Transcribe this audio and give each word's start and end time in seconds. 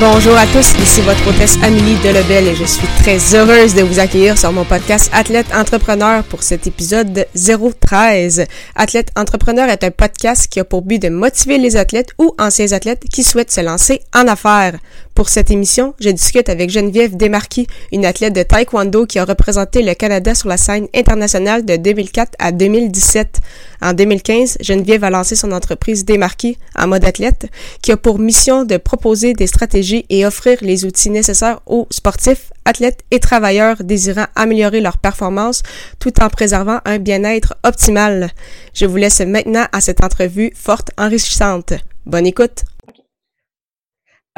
Bonjour 0.00 0.36
à 0.36 0.46
tous, 0.46 0.78
ici 0.80 1.00
votre 1.00 1.26
hôtesse 1.28 1.58
Amélie 1.60 1.96
Delebel 1.96 2.46
et 2.46 2.54
je 2.54 2.64
suis 2.64 2.86
très 3.02 3.18
heureuse 3.34 3.74
de 3.74 3.82
vous 3.82 3.98
accueillir 3.98 4.38
sur 4.38 4.52
mon 4.52 4.64
podcast 4.64 5.10
Athlète 5.12 5.48
Entrepreneur 5.52 6.22
pour 6.22 6.44
cet 6.44 6.68
épisode 6.68 7.26
013. 7.34 8.46
Athlète 8.76 9.10
Entrepreneur 9.16 9.68
est 9.68 9.82
un 9.82 9.90
podcast 9.90 10.46
qui 10.46 10.60
a 10.60 10.64
pour 10.64 10.82
but 10.82 11.02
de 11.02 11.08
motiver 11.08 11.58
les 11.58 11.76
athlètes 11.76 12.10
ou 12.16 12.32
anciens 12.38 12.70
athlètes 12.70 13.06
qui 13.12 13.24
souhaitent 13.24 13.50
se 13.50 13.60
lancer 13.60 14.00
en 14.14 14.28
affaires. 14.28 14.78
Pour 15.18 15.30
cette 15.30 15.50
émission, 15.50 15.96
je 15.98 16.10
discute 16.10 16.48
avec 16.48 16.70
Geneviève 16.70 17.16
Desmarquis, 17.16 17.66
une 17.90 18.06
athlète 18.06 18.34
de 18.34 18.44
taekwondo 18.44 19.04
qui 19.04 19.18
a 19.18 19.24
représenté 19.24 19.82
le 19.82 19.92
Canada 19.94 20.32
sur 20.32 20.48
la 20.48 20.56
scène 20.56 20.86
internationale 20.94 21.64
de 21.64 21.74
2004 21.74 22.34
à 22.38 22.52
2017. 22.52 23.40
En 23.82 23.94
2015, 23.94 24.58
Geneviève 24.60 25.02
a 25.02 25.10
lancé 25.10 25.34
son 25.34 25.50
entreprise 25.50 26.04
Desmarquis 26.04 26.56
en 26.76 26.86
mode 26.86 27.04
athlète, 27.04 27.50
qui 27.82 27.90
a 27.90 27.96
pour 27.96 28.20
mission 28.20 28.64
de 28.64 28.76
proposer 28.76 29.32
des 29.32 29.48
stratégies 29.48 30.06
et 30.08 30.24
offrir 30.24 30.58
les 30.60 30.84
outils 30.84 31.10
nécessaires 31.10 31.58
aux 31.66 31.88
sportifs, 31.90 32.52
athlètes 32.64 33.00
et 33.10 33.18
travailleurs 33.18 33.82
désirant 33.82 34.26
améliorer 34.36 34.80
leur 34.80 34.98
performance 34.98 35.64
tout 35.98 36.22
en 36.22 36.28
préservant 36.28 36.78
un 36.84 36.98
bien-être 36.98 37.56
optimal. 37.64 38.30
Je 38.72 38.86
vous 38.86 38.98
laisse 38.98 39.18
maintenant 39.18 39.66
à 39.72 39.80
cette 39.80 40.04
entrevue 40.04 40.52
forte, 40.54 40.92
enrichissante. 40.96 41.72
Bonne 42.06 42.28
écoute! 42.28 42.62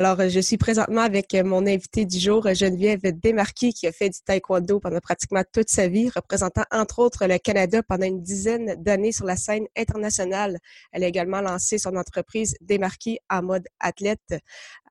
Alors, 0.00 0.18
euh, 0.18 0.30
je 0.30 0.40
suis 0.40 0.56
présentement 0.56 1.02
avec 1.02 1.34
euh, 1.34 1.44
mon 1.44 1.66
invité 1.66 2.06
du 2.06 2.18
jour, 2.18 2.46
euh, 2.46 2.54
Geneviève 2.54 3.02
Desmarquis, 3.02 3.74
qui 3.74 3.86
a 3.86 3.92
fait 3.92 4.08
du 4.08 4.18
taekwondo 4.24 4.80
pendant 4.80 4.98
pratiquement 4.98 5.42
toute 5.52 5.68
sa 5.68 5.88
vie, 5.88 6.08
représentant 6.08 6.62
entre 6.72 7.00
autres 7.00 7.26
le 7.26 7.36
Canada 7.36 7.82
pendant 7.82 8.06
une 8.06 8.22
dizaine 8.22 8.82
d'années 8.82 9.12
sur 9.12 9.26
la 9.26 9.36
scène 9.36 9.66
internationale. 9.76 10.56
Elle 10.92 11.04
a 11.04 11.06
également 11.06 11.42
lancé 11.42 11.76
son 11.76 11.96
entreprise 11.96 12.56
Desmarquis 12.62 13.18
en 13.28 13.42
mode 13.42 13.66
athlète, 13.78 14.36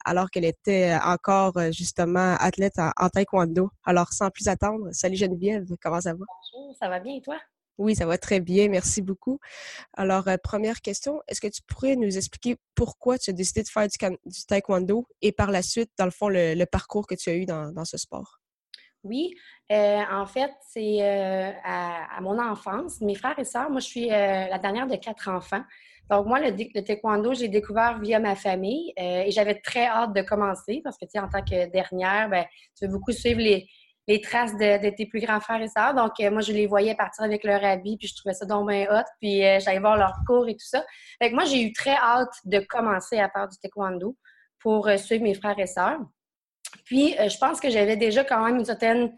alors 0.06 0.30
qu'elle 0.30 0.46
était 0.46 0.96
encore 1.04 1.60
justement 1.72 2.36
athlète 2.40 2.78
en, 2.78 3.10
taekwondo. 3.10 3.72
Alors, 3.86 4.14
sans 4.14 4.30
plus 4.30 4.48
attendre, 4.48 4.90
salut 4.92 5.16
Geneviève, 5.16 5.66
comment 5.82 6.02
ça 6.02 6.14
va? 6.14 6.20
Bonjour, 6.20 6.78
ça 6.78 6.88
va 6.88 7.00
bien 7.00 7.16
et 7.16 7.22
toi? 7.22 7.40
Oui, 7.80 7.96
ça 7.96 8.06
va 8.06 8.18
très 8.18 8.42
bien. 8.42 8.68
Merci 8.68 9.02
beaucoup. 9.02 9.40
Alors, 9.94 10.28
euh, 10.28 10.36
première 10.44 10.82
question, 10.82 11.22
est-ce 11.30 11.40
que 11.40 11.48
tu 11.48 11.62
pourrais 11.62 11.96
nous 11.96 12.18
expliquer 12.18 12.58
pourquoi 12.76 13.18
tu 13.18 13.30
as 13.30 13.34
décidé 13.34 13.64
de 13.64 13.70
faire 13.70 13.88
du, 13.88 14.46
taekwondo 14.48 15.08
et 15.22 15.32
par 15.32 15.50
la 15.50 15.62
suite, 15.62 15.90
dans 15.98 16.04
le 16.04 16.12
fond, 16.12 16.28
le, 16.28 16.66
parcours 16.66 17.08
que 17.08 17.16
tu 17.16 17.30
as 17.30 17.36
eu 17.36 17.46
dans, 17.46 17.86
ce 17.86 17.98
sport? 17.98 18.42
Oui, 19.06 19.34
euh, 19.72 20.02
en 20.12 20.26
fait, 20.26 20.52
c'est 20.68 21.02
euh, 21.02 21.52
à, 21.64 22.20
mon 22.22 22.38
enfance. 22.38 23.00
Mes 23.00 23.16
frères 23.16 23.40
et 23.40 23.46
sœurs, 23.46 23.70
moi, 23.70 23.80
je 23.80 23.86
suis 23.86 24.08
la 24.08 24.60
dernière 24.60 24.86
de 24.86 24.98
quatre 24.98 25.30
enfants. 25.30 25.64
Donc, 26.10 26.26
moi, 26.26 26.42
le, 26.42 26.82
taekwondo, 26.84 27.34
j'ai 27.34 27.48
découvert 27.48 27.98
via 28.00 28.20
ma 28.20 28.36
famille 28.36 28.92
et 28.98 29.32
j'avais 29.32 29.62
très 29.62 29.86
hâte 29.86 30.14
de 30.14 30.22
commencer 30.22 30.82
parce 30.84 30.98
que, 30.98 31.06
tu 31.06 31.12
sais, 31.12 31.20
en 31.20 31.30
tant 31.30 31.46
que 31.46 31.72
dernière, 31.72 32.28
ben, 32.28 32.44
tu 32.78 32.86
veux 32.86 32.92
beaucoup 32.92 33.14
suivre 33.14 33.40
les, 33.40 33.70
les 34.10 34.22
traces 34.22 34.58
de, 34.58 34.90
tes 34.90 35.06
plus 35.06 35.22
grands 35.22 35.40
frères 35.40 35.62
et 35.62 35.68
sœurs. 35.68 35.94
Donc, 35.94 36.14
euh, 36.20 36.32
moi, 36.32 36.42
je 36.42 36.52
les 36.52 36.66
voyais 36.66 36.96
partir 36.96 37.24
avec 37.24 37.44
leur 37.44 37.64
habit, 37.64 37.96
puis 37.96 38.08
je 38.08 38.16
trouvais 38.16 38.34
ça 38.34 38.46
donc 38.48 38.68
bien 38.68 38.88
hot, 38.90 39.06
puis 39.22 39.46
euh, 39.46 39.60
j'allais 39.60 39.80
voir 39.80 39.98
leurs 39.98 40.18
cours 40.26 40.50
et 40.50 40.54
tout 40.54 40.66
ça. 40.66 40.84
Fait 41.22 41.30
que 41.30 41.36
moi, 41.36 41.46
j'ai 41.46 41.62
eu 41.62 41.72
très 41.74 41.96
hâte 41.96 42.34
de 42.44 42.60
commencer 42.60 43.20
à 43.20 43.30
faire 43.30 43.48
du 43.48 43.56
taekwondo 43.60 44.18
pour 44.62 44.88
euh, 44.88 44.98
suivre 44.98 45.24
mes 45.24 45.36
frères 45.36 45.60
et 45.60 45.68
sœurs. 45.68 46.00
Puis, 46.86 47.14
je 47.20 47.38
pense 47.38 47.60
que 47.60 47.70
j'avais 47.70 47.98
déjà 47.98 48.24
quand 48.24 48.44
même 48.44 48.58
une 48.58 48.66
certaine, 48.66 49.12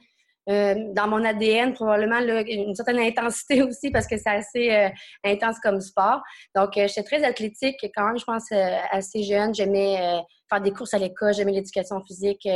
dans 0.47 1.07
mon 1.07 1.23
ADN, 1.23 1.73
probablement 1.73 2.19
une 2.19 2.75
certaine 2.75 2.99
intensité 2.99 3.61
aussi, 3.63 3.91
parce 3.91 4.07
que 4.07 4.17
c'est 4.17 4.29
assez 4.29 4.91
intense 5.23 5.59
comme 5.59 5.79
sport. 5.79 6.21
Donc, 6.55 6.71
j'étais 6.75 7.03
très 7.03 7.23
athlétique 7.23 7.77
quand 7.95 8.07
même, 8.07 8.17
je 8.17 8.23
pense, 8.23 8.51
assez 8.91 9.23
jeune. 9.23 9.53
J'aimais 9.53 10.21
faire 10.49 10.61
des 10.61 10.71
courses 10.71 10.93
à 10.93 10.97
l'école, 10.97 11.33
j'aimais 11.33 11.51
l'éducation 11.51 12.01
physique. 12.03 12.47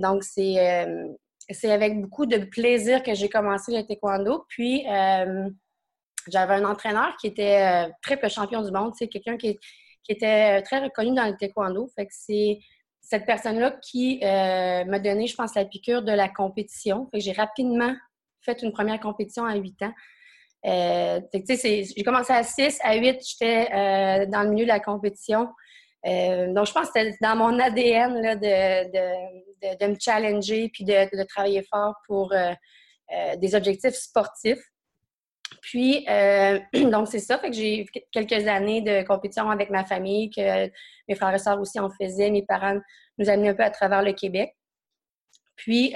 donc, 0.00 0.22
c'est 0.22 0.86
c'est 1.50 1.70
avec 1.70 2.00
beaucoup 2.00 2.26
de 2.26 2.38
plaisir 2.38 3.02
que 3.02 3.14
j'ai 3.14 3.28
commencé 3.28 3.72
le 3.72 3.86
taekwondo. 3.86 4.44
Puis, 4.48 4.86
euh, 4.88 5.48
j'avais 6.28 6.54
un 6.54 6.64
entraîneur 6.64 7.16
qui 7.20 7.26
était 7.26 7.86
euh, 7.86 7.92
triple 8.02 8.30
champion 8.30 8.62
du 8.62 8.70
monde. 8.70 8.92
C'est 8.96 9.08
quelqu'un 9.08 9.36
qui, 9.36 9.58
était 10.06 10.60
très 10.62 10.80
reconnu 10.80 11.14
dans 11.14 11.26
le 11.26 11.36
taekwondo. 11.36 11.90
C'est 12.10 12.58
cette 13.00 13.24
personne-là 13.24 13.78
qui 13.82 14.20
euh, 14.22 14.84
m'a 14.84 14.98
donné, 14.98 15.26
je 15.26 15.34
pense, 15.34 15.54
la 15.54 15.64
piqûre 15.64 16.02
de 16.02 16.12
la 16.12 16.28
compétition. 16.28 17.08
J'ai 17.14 17.32
rapidement 17.32 17.94
fait 18.42 18.62
une 18.62 18.72
première 18.72 19.00
compétition 19.00 19.46
à 19.46 19.54
8 19.56 19.82
ans. 19.82 19.94
j'ai 20.64 22.04
commencé 22.04 22.32
à 22.34 22.42
6, 22.42 22.78
à 22.82 22.96
8, 22.96 23.18
j'étais 23.26 24.26
dans 24.26 24.42
le 24.42 24.50
milieu 24.50 24.64
de 24.64 24.68
la 24.68 24.80
compétition. 24.80 25.48
Euh, 26.06 26.52
donc, 26.52 26.66
je 26.66 26.72
pense 26.72 26.90
que 26.90 27.00
c'était 27.00 27.16
dans 27.20 27.36
mon 27.36 27.58
ADN 27.58 28.38
de, 28.38 29.86
me 29.86 29.96
challenger 29.98 30.68
puis 30.72 30.84
de, 30.84 30.92
de 30.92 31.24
travailler 31.24 31.62
fort 31.62 31.94
pour 32.06 32.32
euh, 32.32 32.52
euh, 33.12 33.36
des 33.36 33.54
objectifs 33.54 33.94
sportifs. 33.94 34.62
Puis, 35.62 36.04
donc, 36.90 37.08
c'est 37.08 37.20
ça. 37.20 37.38
Fait 37.38 37.50
que 37.50 37.56
j'ai 37.56 37.80
eu 37.80 37.86
quelques 38.12 38.46
années 38.46 38.82
de 38.82 39.02
compétition 39.06 39.50
avec 39.50 39.70
ma 39.70 39.84
famille, 39.84 40.30
que 40.30 40.70
mes 41.08 41.14
frères 41.14 41.34
et 41.34 41.38
sœurs 41.38 41.60
aussi 41.60 41.80
en 41.80 41.88
faisaient. 41.90 42.30
Mes 42.30 42.44
parents 42.44 42.78
nous 43.18 43.30
amenaient 43.30 43.50
un 43.50 43.54
peu 43.54 43.64
à 43.64 43.70
travers 43.70 44.02
le 44.02 44.12
Québec. 44.12 44.54
Puis, 45.56 45.94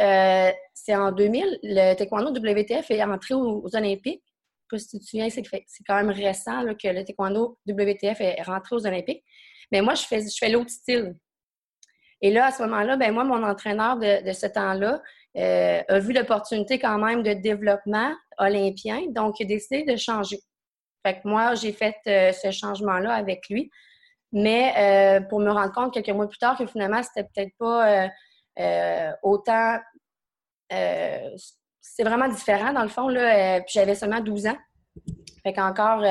c'est 0.73 0.95
en 0.95 1.13
2000, 1.13 1.59
le 1.65 1.95
taekwondo 1.95 2.31
WTF 2.31 2.91
est 2.93 3.03
entré 3.03 3.35
aux, 3.35 3.69
Olympiques. 3.75 4.23
Je 4.71 4.77
sais 4.77 4.85
pas 4.85 4.89
si 4.89 4.89
tu 4.89 4.99
te 4.99 5.05
souviens, 5.05 5.29
c'est 5.29 5.85
quand 5.87 5.97
même 5.97 6.11
récent 6.11 6.63
que 6.75 6.89
le 6.89 7.05
taekwondo 7.05 7.59
WTF 7.67 8.21
est 8.21 8.43
rentré 8.43 8.77
aux 8.77 8.87
Olympiques. 8.87 9.25
Mais 9.73 9.81
moi, 9.81 9.95
je 9.95 10.03
fais, 10.05 10.21
je 10.21 10.37
fais 10.39 10.49
l'autre 10.49 10.71
style. 10.71 11.15
Et 12.21 12.31
là, 12.31 12.47
à 12.47 12.51
ce 12.51 12.63
moment-là, 12.63 12.97
ben 12.97 13.13
moi, 13.13 13.25
mon 13.25 13.43
entraîneur 13.43 13.97
de, 13.97 14.33
ce 14.33 14.47
temps-là 14.47 15.01
euh, 15.37 15.83
a 15.89 15.99
vu 15.99 16.13
l'opportunité 16.13 16.79
quand 16.79 16.99
même 16.99 17.23
de 17.23 17.33
développement 17.33 18.13
olympien, 18.39 19.03
donc 19.11 19.39
il 19.39 19.45
a 19.45 19.47
décidé 19.47 19.85
de 19.85 19.97
changer. 19.97 20.39
Fait 21.07 21.15
que 21.21 21.29
moi, 21.29 21.55
j'ai 21.55 21.73
fait 21.73 21.97
euh, 22.07 22.33
ce 22.33 22.51
changement-là 22.51 23.13
avec 23.15 23.49
lui. 23.49 23.71
Mais 24.33 24.75
euh, 24.77 25.21
pour 25.23 25.41
me 25.41 25.51
rendre 25.51 25.73
compte 25.73 25.95
quelques 25.95 26.11
mois 26.11 26.29
plus 26.29 26.39
tard 26.39 26.59
que 26.59 26.67
finalement, 26.67 27.03
c'était 27.03 27.27
peut-être 27.35 27.57
pas 27.59 28.11
autant. 29.23 29.79
c'est 30.69 32.05
vraiment 32.05 32.29
différent 32.29 32.75
dans 32.75 32.83
le 32.83 32.89
fond. 32.89 33.09
Là, 33.09 33.61
puis 33.61 33.73
j'avais 33.73 33.95
seulement 33.95 34.21
12 34.21 34.49
ans. 34.49 34.59
Fait 35.43 35.55
qu'encore, 35.55 36.03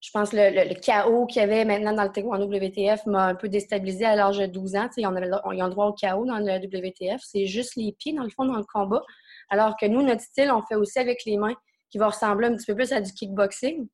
je 0.00 0.10
pense 0.12 0.30
que 0.30 0.36
le, 0.36 0.74
chaos 0.74 1.26
qu'il 1.26 1.42
y 1.42 1.44
avait 1.44 1.64
maintenant 1.64 1.92
dans 1.92 2.04
le 2.04 2.12
taekwondo 2.12 2.46
WTF 2.46 3.04
m'a 3.06 3.26
un 3.26 3.34
peu 3.34 3.48
déstabilisé 3.48 4.04
à 4.04 4.14
l'âge 4.14 4.38
de 4.38 4.46
12 4.46 4.76
ans. 4.76 4.88
Ils 4.96 5.06
ont, 5.06 5.16
avait, 5.16 5.28
ils 5.52 5.62
ont 5.62 5.68
droit 5.68 5.86
au 5.86 5.92
chaos 5.92 6.24
dans 6.24 6.38
le 6.38 6.64
WTF. 6.64 7.20
C'est 7.24 7.46
juste 7.46 7.74
les 7.76 7.92
pieds, 7.98 8.12
dans 8.12 8.22
le 8.22 8.30
fond, 8.30 8.44
dans 8.44 8.56
le 8.56 8.64
combat. 8.72 9.02
Alors 9.48 9.76
que 9.76 9.86
nous, 9.86 10.02
notre 10.02 10.20
style, 10.20 10.52
on 10.52 10.62
fait 10.62 10.76
aussi 10.76 11.00
avec 11.00 11.24
les 11.24 11.36
mains, 11.36 11.56
qui 11.90 11.98
va 11.98 12.08
ressembler 12.08 12.46
un 12.46 12.54
petit 12.54 12.66
peu 12.66 12.76
plus 12.76 12.92
à 12.92 13.00
du 13.00 13.12
kickboxing, 13.12 13.88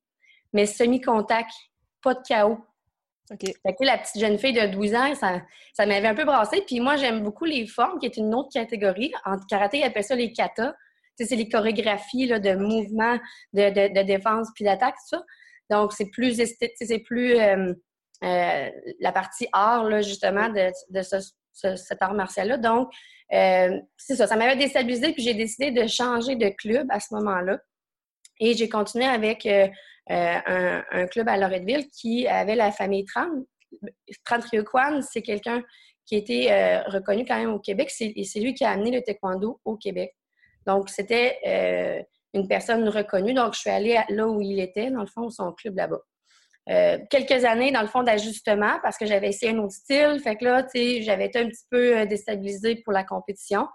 mais 0.53 0.65
semi-contact, 0.65 1.51
pas 2.03 2.13
de 2.13 2.21
chaos. 2.27 2.59
Okay. 3.31 3.55
la 3.63 3.97
petite 3.97 4.21
jeune 4.21 4.37
fille 4.37 4.53
de 4.53 4.67
12 4.67 4.93
ans, 4.93 5.15
ça, 5.15 5.41
ça 5.73 5.87
m'avait 5.87 6.07
un 6.07 6.13
peu 6.13 6.25
brassé. 6.25 6.61
Puis 6.67 6.79
moi, 6.79 6.97
j'aime 6.97 7.23
beaucoup 7.23 7.45
les 7.45 7.65
formes, 7.65 7.97
qui 7.97 8.05
est 8.05 8.17
une 8.17 8.35
autre 8.35 8.49
catégorie. 8.53 9.11
En 9.25 9.37
karaté, 9.49 9.79
ils 9.79 9.83
appellent 9.83 10.03
ça 10.03 10.15
les 10.15 10.31
kata. 10.31 10.75
c'est 11.17 11.35
les 11.35 11.49
chorégraphies 11.49 12.27
là, 12.27 12.37
de 12.37 12.53
mouvements, 12.53 13.17
de, 13.53 13.69
de, 13.69 13.99
de 13.99 14.05
défense 14.05 14.49
puis 14.53 14.63
d'attaque, 14.63 14.93
tout 14.93 15.17
ça. 15.17 15.23
Donc, 15.69 15.93
c'est 15.93 16.09
plus 16.09 16.39
esthétique, 16.39 16.75
c'est 16.79 16.99
plus 16.99 17.39
euh, 17.39 17.73
euh, 18.23 18.69
la 18.99 19.11
partie 19.11 19.47
art, 19.51 20.01
justement, 20.01 20.49
de, 20.49 20.71
cet 21.51 22.01
art 22.01 22.13
martial-là. 22.13 22.57
Donc, 22.57 22.91
euh, 23.33 23.79
c'est 23.97 24.15
ça, 24.15 24.27
ça 24.27 24.35
m'avait 24.35 24.55
déstabilisé, 24.55 25.13
puis 25.13 25.23
j'ai 25.23 25.33
décidé 25.33 25.71
de 25.71 25.87
changer 25.87 26.35
de 26.35 26.49
club 26.49 26.87
à 26.89 26.99
ce 26.99 27.13
moment-là. 27.15 27.59
Et 28.39 28.53
j'ai 28.53 28.69
continué 28.69 29.05
avec 29.05 29.47
un, 30.07 31.07
club 31.07 31.29
à 31.29 31.37
Loretteville 31.37 31.89
qui 31.89 32.27
avait 32.27 32.55
la 32.55 32.71
famille 32.71 33.05
Tran. 33.05 33.29
Tran 34.25 34.39
Ryukwan, 34.51 35.01
c'est 35.01 35.21
quelqu'un 35.21 35.63
qui 36.05 36.15
était 36.17 36.81
reconnu 36.81 37.25
quand 37.25 37.37
même 37.37 37.53
au 37.53 37.59
Québec, 37.59 37.91
et 37.99 38.23
c'est 38.23 38.39
lui 38.39 38.53
qui 38.53 38.63
a 38.63 38.71
amené 38.71 38.91
le 38.91 39.01
taekwondo 39.01 39.59
au 39.65 39.77
Québec. 39.77 40.15
Donc, 40.67 40.89
c'était 40.89 42.05
une 42.35 42.47
personne 42.47 42.87
reconnue. 42.87 43.33
Donc, 43.33 43.53
je 43.53 43.59
suis 43.59 43.69
allée 43.69 43.99
là 44.09 44.27
où 44.27 44.41
il 44.41 44.59
était, 44.59 44.91
dans 44.91 45.01
le 45.01 45.07
fond, 45.07 45.29
son 45.29 45.51
club 45.51 45.77
là-bas. 45.77 46.01
quelques 47.09 47.45
années, 47.45 47.71
dans 47.71 47.81
le 47.81 47.87
fond, 47.87 48.03
d'ajustement 48.03 48.79
parce 48.83 48.97
que 48.97 49.05
j'avais 49.05 49.29
essayé 49.29 49.53
un 49.53 49.59
autre 49.59 49.73
style. 49.73 50.19
Fait 50.23 50.35
que 50.35 50.45
là, 50.45 50.63
tu 50.63 50.69
sais, 50.77 51.01
j'avais 51.01 51.25
été 51.25 51.39
un 51.39 51.47
petit 51.47 51.65
peu 51.69 52.05
déstabilisée 52.05 52.77
pour 52.77 52.93
la 52.93 53.03
compétition. 53.03 53.67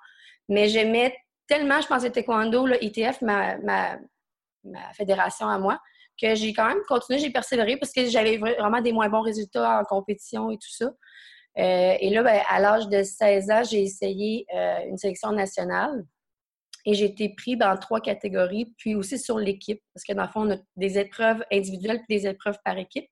Mais 0.48 0.68
j'aimais 0.68 1.14
tellement, 1.50 1.80
je 1.80 1.88
pensais 1.88 2.10
taekwondo, 2.10 2.66
le 2.66 2.82
ITF, 2.82 3.22
ma, 3.22 3.58
ma, 3.58 3.98
fédération 4.94 5.48
à 5.48 5.58
moi, 5.58 5.80
que 6.20 6.34
j'ai 6.34 6.52
quand 6.52 6.66
même 6.66 6.82
continué, 6.86 7.18
j'ai 7.18 7.30
persévéré 7.30 7.76
parce 7.76 7.92
que 7.92 8.06
j'avais 8.06 8.36
vraiment 8.36 8.80
des 8.80 8.92
moins 8.92 9.08
bons 9.08 9.22
résultats 9.22 9.80
en 9.80 9.84
compétition 9.84 10.50
et 10.50 10.56
tout 10.56 10.70
ça. 10.70 10.86
Euh, 11.58 11.94
et 11.98 12.10
là, 12.10 12.22
ben, 12.22 12.40
à 12.48 12.60
l'âge 12.60 12.88
de 12.88 13.02
16 13.02 13.50
ans, 13.50 13.62
j'ai 13.64 13.82
essayé 13.82 14.46
euh, 14.54 14.78
une 14.86 14.96
sélection 14.96 15.32
nationale 15.32 16.04
et 16.86 16.94
j'ai 16.94 17.06
été 17.06 17.28
pris 17.30 17.56
dans 17.56 17.76
trois 17.76 18.00
catégories, 18.00 18.72
puis 18.78 18.94
aussi 18.94 19.18
sur 19.18 19.38
l'équipe, 19.38 19.80
parce 19.94 20.04
que 20.04 20.12
dans 20.12 20.22
le 20.22 20.28
fond, 20.28 20.48
on 20.48 20.54
a 20.54 20.58
des 20.76 20.98
épreuves 20.98 21.44
individuelles 21.52 22.02
puis 22.06 22.18
des 22.18 22.26
épreuves 22.26 22.58
par 22.64 22.78
équipe. 22.78 23.08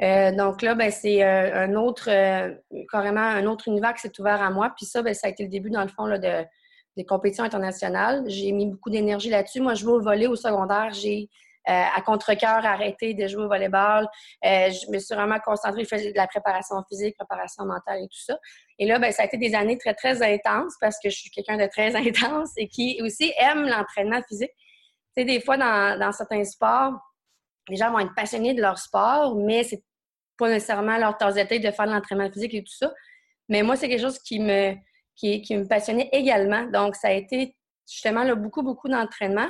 Euh, 0.00 0.30
donc 0.32 0.62
là, 0.62 0.74
ben, 0.74 0.90
c'est 0.90 1.22
un 1.22 1.74
autre, 1.74 2.08
carrément 2.90 3.20
un 3.20 3.46
autre 3.46 3.68
univers 3.68 3.94
qui 3.94 4.02
s'est 4.02 4.20
ouvert 4.20 4.40
à 4.40 4.50
moi. 4.50 4.72
Puis 4.76 4.86
ça, 4.86 5.02
ben, 5.02 5.12
ça 5.12 5.26
a 5.26 5.30
été 5.30 5.42
le 5.42 5.48
début, 5.48 5.70
dans 5.70 5.82
le 5.82 5.88
fond, 5.88 6.06
là, 6.06 6.18
de, 6.18 6.46
des 6.98 7.04
compétitions 7.04 7.44
internationales. 7.44 8.24
J'ai 8.26 8.52
mis 8.52 8.66
beaucoup 8.66 8.90
d'énergie 8.90 9.30
là-dessus. 9.30 9.60
Moi, 9.60 9.74
je 9.74 9.86
vais 9.86 9.92
au 9.92 10.00
volet 10.00 10.26
au 10.26 10.36
secondaire. 10.36 10.92
J'ai 10.92 11.22
euh, 11.22 11.26
à 11.68 12.00
contre-cœur 12.00 12.64
arrêté 12.64 13.14
de 13.14 13.28
jouer 13.28 13.44
au 13.44 13.48
volleyball. 13.48 14.08
Euh, 14.44 14.70
je 14.70 14.90
me 14.90 14.98
suis 14.98 15.14
vraiment 15.14 15.38
concentrée. 15.38 15.84
Je 15.84 15.88
faisais 15.88 16.12
de 16.12 16.16
la 16.16 16.26
préparation 16.26 16.76
physique, 16.88 17.16
préparation 17.16 17.64
mentale 17.64 18.04
et 18.04 18.08
tout 18.08 18.20
ça. 18.20 18.38
Et 18.78 18.86
là, 18.86 18.98
ben, 18.98 19.12
ça 19.12 19.22
a 19.22 19.26
été 19.26 19.36
des 19.36 19.54
années 19.54 19.76
très, 19.76 19.94
très 19.94 20.22
intenses 20.22 20.74
parce 20.80 20.96
que 21.02 21.10
je 21.10 21.16
suis 21.16 21.30
quelqu'un 21.30 21.58
de 21.58 21.66
très 21.66 21.94
intense 22.08 22.52
et 22.56 22.68
qui 22.68 23.00
aussi 23.02 23.32
aime 23.38 23.66
l'entraînement 23.66 24.22
physique. 24.26 24.52
Tu 25.16 25.22
sais, 25.22 25.24
des 25.24 25.40
fois, 25.40 25.56
dans, 25.56 26.12
certains 26.12 26.44
sports, 26.44 26.94
les 27.68 27.76
gens 27.76 27.92
vont 27.92 27.98
être 27.98 28.14
passionnés 28.14 28.54
de 28.54 28.62
leur 28.62 28.78
sport, 28.78 29.36
mais 29.36 29.62
c'est 29.62 29.82
pas 30.38 30.48
nécessairement 30.48 30.96
leur 30.96 31.18
tasse 31.18 31.34
de 31.34 31.42
de 31.42 31.70
faire 31.70 31.86
de 31.86 31.92
l'entraînement 31.92 32.30
physique 32.30 32.54
et 32.54 32.62
tout 32.62 32.74
ça. 32.74 32.92
Mais 33.48 33.62
moi, 33.62 33.76
c'est 33.76 33.88
quelque 33.88 34.00
chose 34.00 34.18
qui 34.20 34.40
me, 34.40 34.74
qui, 35.16 35.44
me 35.50 35.66
passionnait 35.66 36.08
également. 36.12 36.64
Donc, 36.66 36.94
ça 36.94 37.08
a 37.08 37.12
été 37.12 37.56
justement 37.86 38.24
beaucoup, 38.36 38.62
beaucoup 38.62 38.88
d'entraînement 38.88 39.48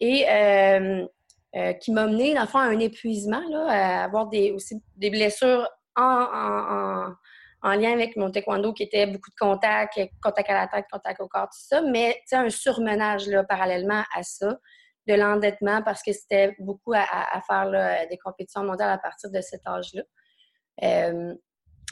et 0.00 0.28
euh, 0.28 1.06
euh, 1.56 1.72
qui 1.74 1.92
m'a 1.92 2.06
mené, 2.06 2.34
dans 2.34 2.42
le 2.42 2.46
fond, 2.46 2.58
à 2.58 2.64
un 2.64 2.78
épuisement, 2.78 3.42
à 3.68 4.04
avoir 4.04 4.28
aussi 4.54 4.82
des 4.96 5.10
blessures 5.10 5.68
en, 5.96 7.14
lien 7.62 7.92
avec 7.92 8.16
mon 8.16 8.30
taekwondo 8.30 8.72
qui 8.72 8.82
était 8.82 9.06
beaucoup 9.06 9.30
de 9.30 9.36
contact, 9.38 9.98
contact 10.22 10.50
à 10.50 10.54
la 10.54 10.66
tête, 10.66 10.84
contact 10.90 11.20
au 11.20 11.28
corps, 11.28 11.44
tout 11.44 11.58
ça, 11.58 11.80
mais 11.80 12.20
un 12.32 12.50
surmenage 12.50 13.26
là, 13.26 13.44
parallèlement 13.44 14.02
à 14.14 14.22
ça, 14.22 14.58
de 15.06 15.14
l'endettement 15.14 15.82
parce 15.82 16.02
que 16.02 16.12
c'était 16.12 16.54
beaucoup 16.58 16.92
à, 16.92 17.40
faire 17.46 18.06
des 18.10 18.18
compétitions 18.18 18.64
mondiales 18.64 18.90
à 18.90 18.98
partir 18.98 19.30
de 19.30 19.40
cet 19.40 19.66
âge-là. 19.66 20.02
Euh, 20.82 21.34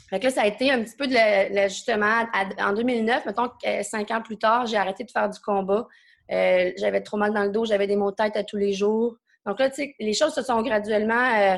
fait 0.09 0.19
que 0.19 0.25
là, 0.25 0.29
ça 0.31 0.41
a 0.41 0.47
été 0.47 0.71
un 0.71 0.83
petit 0.83 0.95
peu 0.95 1.07
de 1.07 1.13
l'ajustement. 1.13 2.25
En 2.59 2.73
2009, 2.73 3.25
mettons 3.25 3.49
cinq 3.81 4.11
ans 4.11 4.21
plus 4.21 4.37
tard, 4.37 4.65
j'ai 4.67 4.77
arrêté 4.77 5.03
de 5.03 5.11
faire 5.11 5.29
du 5.29 5.39
combat. 5.39 5.87
Euh, 6.31 6.71
j'avais 6.77 7.01
trop 7.01 7.17
mal 7.17 7.33
dans 7.33 7.43
le 7.43 7.49
dos, 7.49 7.65
j'avais 7.65 7.87
des 7.87 7.95
maux 7.95 8.11
de 8.11 8.15
tête 8.15 8.35
à 8.35 8.43
tous 8.43 8.57
les 8.57 8.73
jours. 8.73 9.17
Donc 9.45 9.59
là, 9.59 9.69
tu 9.69 9.75
sais, 9.75 9.95
les 9.99 10.13
choses 10.13 10.33
se 10.33 10.41
sont 10.41 10.61
graduellement, 10.61 11.33
euh, 11.35 11.57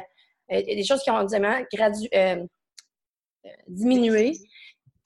euh 0.52 0.62
des 0.62 0.84
choses 0.84 1.02
qui 1.02 1.12
ont 1.12 1.26
gradu, 1.26 2.08
euh, 2.14 2.46
diminué. 3.68 4.34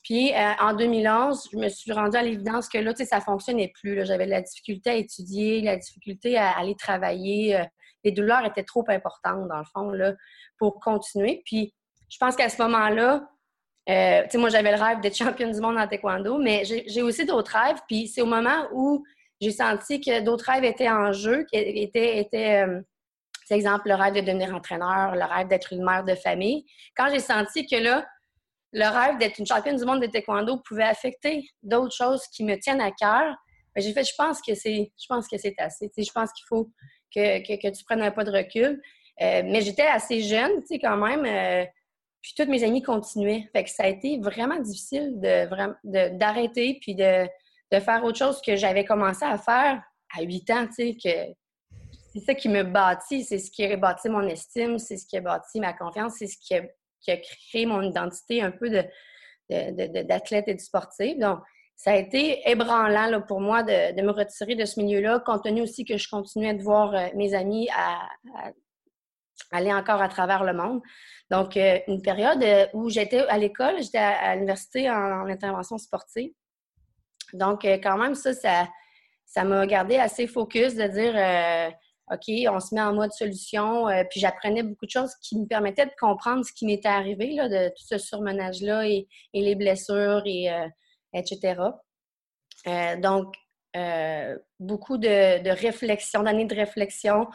Puis 0.03 0.31
en 0.59 0.73
2011, 0.73 1.49
je 1.51 1.57
me 1.57 1.69
suis 1.69 1.91
rendue 1.91 2.17
à 2.17 2.23
l'évidence 2.23 2.67
que 2.67 2.77
là, 2.79 2.93
tu 2.93 3.03
sais, 3.03 3.05
ça 3.05 3.21
fonctionnait 3.21 3.71
plus. 3.79 4.05
J'avais 4.05 4.25
de 4.25 4.31
la 4.31 4.41
difficulté 4.41 4.89
à 4.89 4.95
étudier, 4.95 5.61
la 5.61 5.77
difficulté 5.77 6.37
à 6.37 6.57
aller 6.57 6.75
travailler. 6.75 7.63
les 8.03 8.11
douleurs 8.11 8.43
étaient 8.45 8.63
trop 8.63 8.85
importantes, 8.87 9.47
dans 9.47 9.59
le 9.59 9.65
fond, 9.71 9.91
là, 9.91 10.13
pour 10.57 10.79
continuer. 10.79 11.43
Puis 11.45 11.75
je 12.09 12.17
pense 12.17 12.35
qu'à 12.35 12.49
ce 12.49 12.61
moment-là, 12.63 13.29
euh, 13.89 14.23
moi, 14.35 14.49
j'avais 14.49 14.75
le 14.75 14.81
rêve 14.81 14.99
d'être 15.01 15.15
championne 15.17 15.51
du 15.51 15.61
monde 15.61 15.77
en 15.77 15.87
taekwondo, 15.87 16.37
mais 16.37 16.63
j'ai 16.65 17.01
aussi 17.01 17.25
d'autres 17.25 17.57
rêves. 17.57 17.79
Puis 17.87 18.07
c'est 18.07 18.21
au 18.21 18.25
moment 18.25 18.67
où 18.73 19.03
j'ai 19.41 19.51
senti 19.51 20.01
que 20.01 20.21
d'autres 20.21 20.45
rêves 20.45 20.63
étaient 20.63 20.89
en 20.89 21.11
jeu, 21.11 21.45
qui 21.45 21.57
étaient, 21.57 22.19
étaient 22.19 22.65
euh, 22.65 22.81
exemple, 23.55 23.87
le 23.87 23.95
rêve 23.95 24.13
de 24.13 24.21
devenir 24.21 24.53
entraîneur, 24.53 25.15
le 25.15 25.23
rêve 25.23 25.47
d'être 25.47 25.73
une 25.73 25.83
mère 25.83 26.03
de 26.03 26.15
famille. 26.15 26.65
Quand 26.95 27.09
j'ai 27.11 27.19
senti 27.19 27.65
que 27.65 27.75
là, 27.75 28.05
le 28.71 28.85
rêve 28.85 29.17
d'être 29.17 29.39
une 29.39 29.45
championne 29.45 29.77
du 29.77 29.85
monde 29.85 30.01
de 30.01 30.07
taekwondo 30.07 30.57
pouvait 30.59 30.83
affecter 30.83 31.49
d'autres 31.63 31.95
choses 31.95 32.21
qui 32.27 32.43
me 32.43 32.55
tiennent 32.59 32.81
à 32.81 32.91
cœur, 32.91 33.35
ben, 33.75 33.81
j'ai 33.81 33.93
fait, 33.93 34.03
je 34.03 34.13
pense 34.17 34.41
que 34.41 34.53
c'est, 34.55 34.91
je 34.99 35.05
pense 35.07 35.27
que 35.27 35.37
c'est 35.37 35.55
assez. 35.57 35.89
je 35.97 36.11
pense 36.11 36.31
qu'il 36.33 36.45
faut 36.47 36.69
que, 37.13 37.39
que, 37.39 37.69
tu 37.75 37.83
prennes 37.83 38.01
un 38.01 38.11
pas 38.11 38.23
de 38.23 38.31
recul. 38.31 38.81
Euh, 39.21 39.41
mais 39.45 39.61
j'étais 39.61 39.87
assez 39.87 40.21
jeune, 40.21 40.61
tu 40.61 40.67
sais, 40.67 40.79
quand 40.79 40.97
même. 40.97 41.25
Euh, 41.25 41.65
puis 42.21 42.33
toutes 42.35 42.49
mes 42.49 42.63
amies 42.63 42.81
continuaient. 42.81 43.49
Fait 43.53 43.63
que 43.63 43.69
ça 43.69 43.83
a 43.83 43.87
été 43.87 44.19
vraiment 44.19 44.59
difficile 44.59 45.19
de 45.19 46.17
d'arrêter 46.17 46.77
puis 46.81 46.95
de, 46.95 47.27
faire 47.77 48.03
autre 48.03 48.17
chose 48.17 48.41
que 48.41 48.55
j'avais 48.55 48.85
commencé 48.85 49.25
à 49.25 49.37
faire 49.37 49.83
à 50.17 50.21
8 50.21 50.49
ans, 50.51 50.67
tu 50.67 50.73
sais, 50.73 50.95
que 50.95 51.33
c'est 52.11 52.19
ça 52.19 52.33
qui 52.33 52.49
me 52.49 52.63
bâtit, 52.63 53.23
c'est 53.23 53.37
ce 53.37 53.51
qui 53.51 53.63
a 53.63 53.77
bâti 53.77 54.09
mon 54.09 54.27
estime, 54.27 54.79
c'est 54.79 54.97
ce 54.97 55.05
qui 55.05 55.17
a 55.17 55.21
bâti 55.21 55.59
ma 55.59 55.73
confiance, 55.73 56.15
c'est 56.17 56.27
ce 56.27 56.37
qui 56.39 56.55
a, 56.55 57.17
créé 57.17 57.65
mon 57.65 57.81
identité 57.81 58.41
un 58.41 58.51
peu 58.51 58.69
de, 58.69 58.83
d'athlète 60.03 60.47
et 60.47 60.55
de 60.55 60.59
sportif. 60.59 61.17
Donc, 61.19 61.39
ça 61.75 61.91
a 61.91 61.95
été 61.95 62.49
ébranlant 62.49 63.21
pour 63.21 63.39
moi 63.39 63.63
de, 63.63 64.01
me 64.01 64.11
retirer 64.11 64.55
de 64.55 64.65
ce 64.65 64.79
milieu-là, 64.79 65.19
compte 65.25 65.43
tenu 65.43 65.61
aussi 65.61 65.85
que 65.85 65.97
je 65.97 66.09
continuais 66.09 66.53
de 66.55 66.63
voir 66.63 66.93
euh, 66.93 67.07
mes 67.15 67.33
amis 67.33 67.69
aller 69.51 69.73
encore 69.73 70.01
à 70.01 70.09
travers 70.09 70.43
le 70.43 70.53
monde. 70.53 70.81
Donc, 71.29 71.57
euh, 71.57 71.79
une 71.87 72.01
période 72.01 72.43
euh, 72.43 72.67
où 72.73 72.89
j'étais 72.89 73.19
à 73.27 73.37
l'école, 73.37 73.81
j'étais 73.81 73.97
à, 73.97 74.35
l'université 74.35 74.89
en, 74.89 75.25
intervention 75.27 75.77
sportive. 75.77 76.31
Donc, 77.33 77.65
euh, 77.65 77.77
quand 77.81 77.97
même, 77.97 78.15
ça, 78.15 78.33
ça, 79.25 79.43
m'a 79.43 79.65
gardé 79.67 79.97
assez 79.97 80.27
focus 80.27 80.75
de 80.75 80.87
dire, 80.87 81.73
OK, 82.11 82.53
on 82.53 82.59
se 82.59 82.73
met 82.73 82.81
en 82.81 82.93
mode 82.93 83.11
solution. 83.11 83.85
puis 84.09 84.19
j'apprenais 84.19 84.63
beaucoup 84.63 84.85
de 84.85 84.91
choses 84.91 85.13
qui 85.21 85.39
me 85.39 85.45
permettaient 85.45 85.85
de 85.85 85.91
comprendre 85.99 86.43
ce 86.43 86.51
qui 86.51 86.65
m'était 86.65 86.89
arrivé, 86.89 87.33
là, 87.33 87.47
de 87.47 87.69
tout 87.69 87.85
ce 87.85 87.97
surmenage-là 87.97 88.87
et, 88.87 89.07
les 89.33 89.55
blessures, 89.55 90.23
et, 90.25 90.49
etc. 91.13 91.61
donc, 92.97 93.35
beaucoup 94.59 94.97
de, 94.97 95.43
de 95.43 95.49
réflexion, 95.51 96.23
d'années 96.23 96.45
de 96.45 96.55
réflexion, 96.55 97.27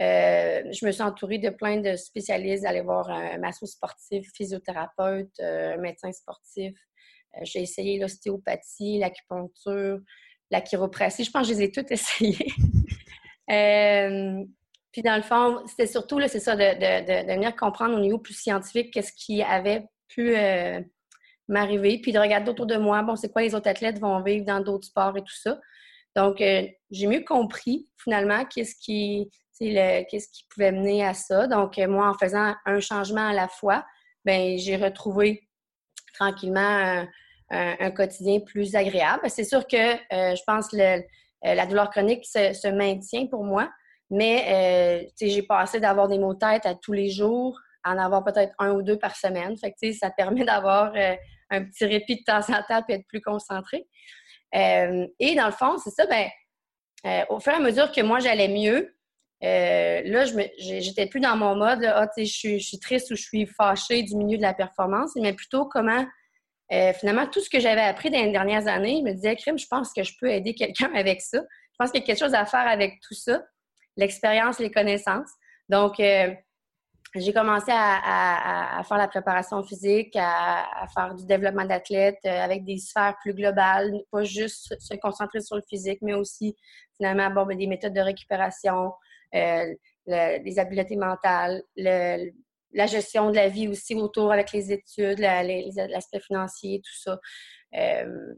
euh, 0.00 0.62
je 0.72 0.86
me 0.86 0.90
suis 0.90 1.02
entourée 1.02 1.38
de 1.38 1.50
plein 1.50 1.80
de 1.80 1.96
spécialistes, 1.96 2.64
d'aller 2.64 2.80
voir 2.80 3.10
un 3.10 3.38
masseur 3.38 3.68
sportif, 3.68 4.26
physiothérapeute, 4.34 5.38
euh, 5.40 5.74
un 5.74 5.76
médecin 5.76 6.10
sportif. 6.12 6.74
Euh, 7.36 7.40
j'ai 7.44 7.62
essayé 7.62 7.98
l'ostéopathie, 7.98 8.98
l'acupuncture, 8.98 10.00
la 10.50 10.60
chiropratie. 10.60 11.24
Je 11.24 11.30
pense 11.30 11.48
que 11.48 11.54
je 11.54 11.58
les 11.58 11.64
ai 11.64 11.72
toutes 11.72 11.90
essayées. 11.90 12.46
puis 14.92 15.02
dans 15.02 15.16
le 15.16 15.22
fond, 15.22 15.62
c'était 15.66 15.86
surtout, 15.86 16.20
c'est 16.28 16.40
ça, 16.40 16.56
de, 16.56 16.62
de, 16.62 17.26
de, 17.26 17.32
venir 17.32 17.56
comprendre 17.56 17.96
au 17.96 18.00
niveau 18.00 18.18
plus 18.18 18.34
scientifique 18.34 18.92
qu'est-ce 18.92 19.12
qui 19.12 19.42
avait 19.42 19.84
pu 20.08 20.34
m'arriver, 21.48 21.98
puis 22.00 22.12
de 22.12 22.18
regarder 22.18 22.50
autour 22.50 22.66
de 22.66 22.76
moi, 22.76 23.02
bon, 23.02 23.16
c'est 23.16 23.32
quoi 23.32 23.42
les 23.42 23.54
autres 23.54 23.68
athlètes 23.68 23.98
vont 23.98 24.22
vivre 24.22 24.44
dans 24.44 24.60
d'autres 24.60 24.86
sports 24.86 25.16
et 25.16 25.22
tout 25.22 25.34
ça. 25.34 25.58
Donc, 26.14 26.38
j'ai 26.38 27.06
mieux 27.06 27.24
compris 27.24 27.88
finalement 27.96 28.44
qu'est-ce 28.44 28.74
qui, 28.76 29.30
qu'est-ce 29.58 30.28
qui 30.28 30.44
pouvait 30.48 30.72
mener 30.72 31.04
à 31.04 31.14
ça. 31.14 31.46
Donc, 31.46 31.78
euh, 31.78 31.88
moi, 31.88 32.08
en 32.08 32.14
faisant 32.14 32.54
un 32.64 32.80
changement 32.80 33.28
à 33.28 33.32
la 33.32 33.48
fois, 33.48 33.84
ben 34.24 34.58
j'ai 34.58 34.76
retrouvé 34.76 35.48
tranquillement 36.14 37.06
un, 37.52 37.90
quotidien 37.90 38.40
plus 38.40 38.74
agréable. 38.74 39.22
C'est 39.28 39.44
sûr 39.44 39.66
que 39.66 39.76
euh, 39.76 40.34
je 40.34 40.42
pense 40.46 40.68
que 40.68 40.76
euh, 40.76 41.02
la 41.42 41.66
douleur 41.66 41.90
chronique 41.90 42.24
se, 42.24 42.68
maintient 42.72 43.26
pour 43.26 43.44
moi, 43.44 43.70
mais 44.10 45.10
j'ai 45.20 45.42
passé 45.42 45.80
d'avoir 45.80 46.08
des 46.08 46.18
maux 46.18 46.34
de 46.34 46.38
tête 46.38 46.66
à 46.66 46.74
tous 46.74 46.92
les 46.92 47.10
jours 47.10 47.58
à 47.84 47.94
en 47.94 47.98
avoir 47.98 48.24
peut-être 48.24 48.52
un 48.58 48.72
ou 48.72 48.82
deux 48.82 48.98
par 48.98 49.16
semaine. 49.16 49.56
Fait 49.56 49.72
que, 49.72 49.92
ça 49.92 50.10
permet 50.10 50.44
d'avoir 50.46 50.92
un 51.50 51.64
petit 51.64 51.84
répit 51.84 52.16
de 52.16 52.24
temps 52.24 52.40
en 52.48 52.62
temps 52.62 52.84
et 52.88 52.94
être 52.94 53.06
plus 53.06 53.20
concentré. 53.20 53.86
et 54.52 55.34
dans 55.36 55.46
le 55.46 55.52
fond, 55.52 55.76
c'est 55.78 55.90
ça, 55.90 56.06
ben, 56.06 56.28
au 57.28 57.40
fur 57.40 57.52
et 57.52 57.56
à 57.56 57.60
mesure 57.60 57.90
que 57.92 58.00
moi 58.00 58.20
j'allais 58.20 58.48
mieux, 58.48 58.94
euh, 59.42 60.02
là, 60.04 60.24
je 60.24 60.34
j'étais 60.58 61.06
plus 61.06 61.20
dans 61.20 61.36
mon 61.36 61.56
mode, 61.56 61.84
ah, 61.84 62.08
je, 62.16 62.24
suis, 62.24 62.60
je 62.60 62.66
suis 62.66 62.78
triste 62.78 63.10
ou 63.10 63.16
je 63.16 63.22
suis 63.22 63.46
fâchée 63.46 64.02
du 64.02 64.14
milieu 64.14 64.36
de 64.36 64.42
la 64.42 64.54
performance, 64.54 65.12
mais 65.16 65.32
plutôt 65.32 65.66
comment, 65.66 66.06
euh, 66.72 66.92
finalement, 66.94 67.26
tout 67.26 67.40
ce 67.40 67.50
que 67.50 67.60
j'avais 67.60 67.82
appris 67.82 68.10
dans 68.10 68.24
les 68.24 68.32
dernières 68.32 68.66
années, 68.66 68.98
je 69.00 69.10
me 69.10 69.14
disais, 69.14 69.36
crime, 69.36 69.58
je 69.58 69.66
pense 69.66 69.92
que 69.92 70.02
je 70.02 70.12
peux 70.18 70.30
aider 70.30 70.54
quelqu'un 70.54 70.90
avec 70.94 71.20
ça. 71.20 71.38
Je 71.40 71.76
pense 71.78 71.90
qu'il 71.90 72.00
y 72.00 72.04
a 72.04 72.06
quelque 72.06 72.18
chose 72.18 72.34
à 72.34 72.46
faire 72.46 72.66
avec 72.66 73.00
tout 73.06 73.14
ça, 73.14 73.42
l'expérience, 73.96 74.58
les 74.58 74.70
connaissances. 74.70 75.30
Donc, 75.68 76.00
euh, 76.00 76.32
j'ai 77.14 77.32
commencé 77.34 77.70
à, 77.70 78.80
faire 78.88 78.96
la 78.96 79.08
préparation 79.08 79.62
physique, 79.62 80.16
à, 80.16 80.86
faire 80.94 81.14
du 81.14 81.26
développement 81.26 81.66
d'athlètes 81.66 82.24
avec 82.24 82.64
des 82.64 82.78
sphères 82.78 83.16
plus 83.20 83.34
globales, 83.34 83.92
pas 84.10 84.24
juste 84.24 84.74
se 84.80 84.94
concentrer 84.94 85.42
sur 85.42 85.56
le 85.56 85.62
physique, 85.68 85.98
mais 86.00 86.14
aussi 86.14 86.56
finalement 86.96 87.44
ben, 87.44 87.56
des 87.56 87.66
méthodes 87.66 87.92
de 87.92 88.00
récupération, 88.00 88.92
euh, 89.34 89.74
les 90.06 90.58
habiletés 90.58 90.96
mentales, 90.96 91.62
la 92.72 92.86
gestion 92.86 93.30
de 93.30 93.36
la 93.36 93.48
vie 93.48 93.68
aussi 93.68 93.94
autour 93.94 94.32
avec 94.32 94.52
les 94.52 94.72
études, 94.72 95.18
l'aspect 95.18 96.20
financier, 96.20 96.80
tout 96.84 96.96
ça. 97.02 97.18
Euh, 97.74 98.34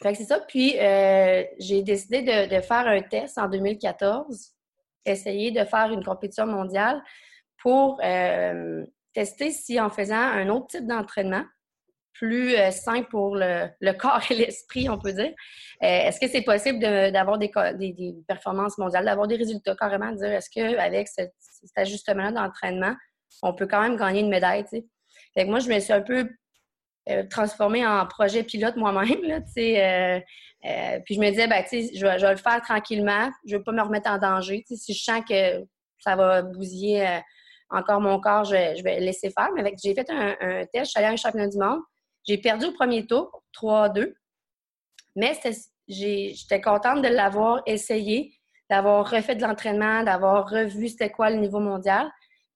c'est 0.00 0.24
ça. 0.24 0.40
Puis, 0.40 0.78
euh, 0.78 1.44
j'ai 1.58 1.82
décidé 1.82 2.22
de, 2.22 2.60
faire 2.60 2.86
un 2.86 3.00
test 3.02 3.38
en 3.38 3.48
2014, 3.48 4.52
essayer 5.04 5.52
de 5.52 5.64
faire 5.64 5.92
une 5.92 6.04
compétition 6.04 6.46
mondiale 6.46 7.02
pour 7.58 8.00
euh, 8.02 8.84
tester 9.12 9.52
si 9.52 9.80
en 9.80 9.90
faisant 9.90 10.16
un 10.16 10.48
autre 10.48 10.66
type 10.68 10.86
d'entraînement, 10.86 11.44
plus 12.14 12.54
sain 12.72 13.02
pour 13.04 13.36
le, 13.36 13.92
corps 13.92 14.22
et 14.30 14.34
l'esprit, 14.34 14.88
on 14.88 14.98
peut 14.98 15.12
dire. 15.12 15.32
est-ce 15.80 16.20
que 16.20 16.28
c'est 16.28 16.42
possible 16.42 16.78
d'avoir 16.80 17.38
des, 17.38 17.50
performances 18.28 18.78
mondiales, 18.78 19.04
d'avoir 19.04 19.26
des 19.26 19.36
résultats 19.36 19.74
carrément, 19.74 20.10
de 20.10 20.16
dire 20.16 20.32
est-ce 20.32 20.50
qu'avec 20.50 21.08
cet, 21.08 21.32
cet 21.38 21.76
ajustement 21.76 22.30
d'entraînement, 22.30 22.94
on 23.42 23.54
peut 23.54 23.66
quand 23.66 23.82
même 23.82 23.96
gagner 23.96 24.20
une 24.20 24.28
médaille, 24.28 24.64
moi, 25.36 25.58
je 25.58 25.68
me 25.68 25.80
suis 25.80 25.92
un 25.92 26.02
peu 26.02 26.28
euh, 27.08 27.24
transformé 27.28 27.84
en 27.86 28.06
projet 28.06 28.44
pilote 28.44 28.76
moi-même. 28.76 29.42
Euh, 29.58 30.20
euh, 30.64 31.00
puis 31.04 31.14
je 31.16 31.20
me 31.20 31.30
disais, 31.30 31.48
ben, 31.48 31.64
je, 31.72 32.06
vais, 32.06 32.30
le 32.30 32.36
faire 32.36 32.62
tranquillement. 32.62 33.30
Je 33.44 33.54
ne 33.54 33.58
veux 33.58 33.64
pas 33.64 33.72
me 33.72 33.82
remettre 33.82 34.10
en 34.10 34.18
danger. 34.18 34.64
Si 34.66 34.94
je 34.94 35.02
sens 35.02 35.22
que 35.28 35.64
ça 35.98 36.14
va 36.16 36.42
bousiller 36.42 37.20
encore 37.70 38.00
mon 38.00 38.20
corps, 38.20 38.44
je, 38.44 38.82
vais 38.82 39.00
laisser 39.00 39.30
faire. 39.30 39.50
Mais 39.54 39.74
j'ai 39.82 39.94
fait 39.94 40.08
un, 40.10 40.64
test, 40.72 40.86
je 40.86 40.90
suis 40.90 41.04
un 41.04 41.16
championnat 41.16 41.48
du 41.48 41.58
monde. 41.58 41.80
J'ai 42.26 42.38
perdu 42.38 42.66
au 42.66 42.72
premier 42.72 43.04
tour, 43.06 43.42
3-2. 43.60 44.14
Mais 45.16 45.32
j'étais 45.88 46.60
contente 46.60 47.02
de 47.02 47.08
l'avoir 47.08 47.62
essayé, 47.66 48.32
d'avoir 48.70 49.10
refait 49.10 49.34
de 49.34 49.42
l'entraînement, 49.42 50.04
d'avoir 50.04 50.48
revu 50.48 50.88
c'était 50.88 51.10
quoi 51.10 51.30
le 51.30 51.36
niveau 51.36 51.58
mondial. 51.58 52.08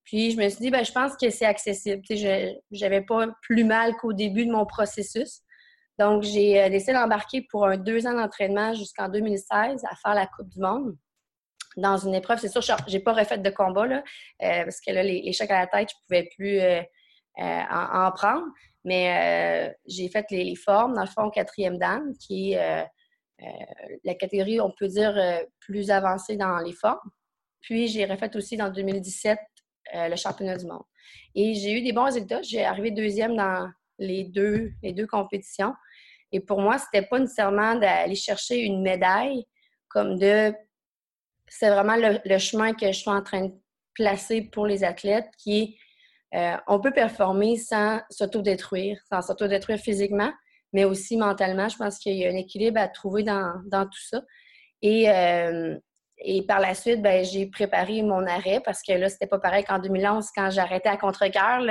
Puis 0.06 0.30
je 0.30 0.36
me 0.38 0.48
suis 0.48 0.60
dit, 0.60 0.70
ben, 0.70 0.84
je 0.84 0.92
pense 0.92 1.16
que 1.16 1.30
c'est 1.30 1.44
accessible. 1.44 2.00
je 2.08 2.78
n'avais 2.80 3.02
pas 3.02 3.26
plus 3.42 3.64
mal 3.64 3.94
qu'au 3.96 4.12
début 4.12 4.46
de 4.46 4.52
mon 4.52 4.64
processus. 4.64 5.42
Donc, 5.98 6.22
j'ai 6.22 6.62
euh, 6.62 6.68
décidé 6.68 6.92
d'embarquer 6.92 7.42
pour 7.50 7.66
un 7.66 7.76
deux 7.76 8.06
ans 8.06 8.14
d'entraînement 8.14 8.72
jusqu'en 8.74 9.08
2016 9.08 9.84
à 9.84 9.96
faire 9.96 10.14
la 10.14 10.26
Coupe 10.26 10.48
du 10.48 10.60
Monde. 10.60 10.96
Dans 11.76 11.96
une 11.96 12.14
épreuve, 12.14 12.38
c'est 12.38 12.48
sûr, 12.48 12.62
je 12.62 12.92
n'ai 12.92 13.00
pas 13.00 13.12
refait 13.12 13.38
de 13.38 13.50
combat, 13.50 13.86
là, 13.86 14.04
euh, 14.42 14.64
parce 14.64 14.80
que 14.80 14.92
là, 14.92 15.02
les, 15.02 15.32
chocs 15.32 15.50
à 15.50 15.58
la 15.58 15.66
tête, 15.66 15.90
je 15.90 15.94
ne 15.96 16.00
pouvais 16.06 16.28
plus 16.36 16.60
euh, 16.60 16.82
en, 17.70 18.10
prendre. 18.12 18.46
Mais 18.84 19.74
j'ai 19.86 20.08
fait 20.08 20.26
les, 20.30 20.54
formes, 20.54 20.94
dans 20.94 21.02
le 21.02 21.08
fond, 21.08 21.28
quatrième 21.28 21.76
dame, 21.76 22.12
qui 22.18 22.52
est 22.52 22.86
la 24.04 24.14
catégorie, 24.14 24.60
on 24.60 24.70
peut 24.70 24.86
dire, 24.86 25.42
plus 25.58 25.90
avancée 25.90 26.36
dans 26.36 26.58
les 26.58 26.72
formes. 26.72 27.10
Puis, 27.60 27.88
j'ai 27.88 28.04
refait 28.06 28.34
aussi 28.36 28.56
dans 28.56 28.70
2017 28.70 29.38
euh, 29.94 30.08
le 30.08 30.16
championnat 30.16 30.56
du 30.56 30.66
monde. 30.66 30.82
Et 31.34 31.54
j'ai 31.54 31.72
eu 31.72 31.82
des 31.82 31.92
bons 31.92 32.04
résultats. 32.04 32.42
J'ai 32.42 32.64
arrivé 32.64 32.90
deuxième 32.90 33.36
dans 33.36 33.70
les 33.98 34.24
deux, 34.24 34.72
les 34.82 34.92
deux 34.92 35.06
compétitions. 35.06 35.74
Et 36.32 36.40
pour 36.40 36.60
moi, 36.60 36.78
c'était 36.78 37.06
pas 37.06 37.18
nécessairement 37.18 37.76
d'aller 37.76 38.14
chercher 38.14 38.60
une 38.60 38.82
médaille 38.82 39.44
comme 39.88 40.18
de. 40.18 40.52
C'est 41.48 41.70
vraiment 41.70 41.94
le, 41.96 42.38
chemin 42.38 42.74
que 42.74 42.86
je 42.86 42.98
suis 42.98 43.10
en 43.10 43.22
train 43.22 43.46
de 43.46 43.52
placer 43.94 44.42
pour 44.42 44.66
les 44.66 44.82
athlètes 44.82 45.30
qui 45.38 45.60
est 45.60 45.76
euh, 46.34 46.56
on 46.66 46.80
peut 46.80 46.92
performer 46.92 47.56
sans 47.56 48.00
s'autodétruire, 48.10 49.00
sans 49.08 49.22
s'autodétruire 49.22 49.78
physiquement, 49.78 50.32
mais 50.72 50.84
aussi 50.84 51.16
mentalement. 51.16 51.68
Je 51.68 51.76
pense 51.76 51.98
qu'il 51.98 52.16
y 52.16 52.26
a 52.26 52.30
un 52.30 52.36
équilibre 52.36 52.80
à 52.80 52.88
trouver 52.88 53.22
dans, 53.22 53.62
tout 53.70 54.02
ça. 54.10 54.22
Et 54.82 55.08
euh, 55.08 55.78
et 56.18 56.42
par 56.42 56.60
la 56.60 56.74
suite, 56.74 57.02
ben, 57.02 57.24
j'ai 57.24 57.46
préparé 57.46 58.02
mon 58.02 58.26
arrêt 58.26 58.60
parce 58.64 58.82
que 58.82 58.92
là, 58.92 59.08
c'était 59.08 59.26
pas 59.26 59.38
pareil 59.38 59.64
qu'en 59.64 59.78
2011 59.78 60.26
quand 60.34 60.50
j'arrêtais 60.50 60.88
à 60.88 60.96
contre-cœur. 60.96 61.62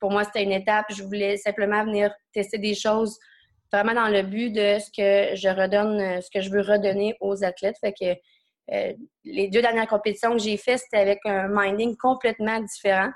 Pour 0.00 0.10
moi, 0.10 0.24
c'était 0.24 0.42
une 0.42 0.52
étape. 0.52 0.86
Je 0.90 1.02
voulais 1.02 1.36
simplement 1.38 1.84
venir 1.84 2.12
tester 2.32 2.58
des 2.58 2.74
choses 2.74 3.18
vraiment 3.72 3.94
dans 3.94 4.08
le 4.08 4.22
but 4.22 4.50
de 4.50 4.78
ce 4.78 4.90
que 4.90 5.34
je 5.34 5.48
redonne, 5.48 6.20
ce 6.20 6.28
que 6.32 6.40
je 6.40 6.50
veux 6.50 6.60
redonner 6.60 7.16
aux 7.20 7.42
athlètes. 7.42 7.76
Fait 7.80 7.92
que 7.92 8.14
euh, 8.72 8.92
les 9.24 9.48
deux 9.48 9.62
dernières 9.62 9.86
compétitions 9.86 10.32
que 10.32 10.42
j'ai 10.42 10.56
faites, 10.56 10.80
c'était 10.80 10.98
avec 10.98 11.20
un 11.24 11.48
minding 11.48 11.96
complètement 11.96 12.60
différent, 12.60 13.10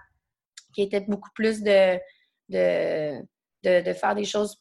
qui 0.74 0.82
était 0.82 1.00
beaucoup 1.00 1.30
plus 1.34 1.62
de, 1.62 1.98
de, 2.48 3.20
de 3.62 3.92
faire 3.92 4.14
des 4.14 4.24
choses 4.24 4.58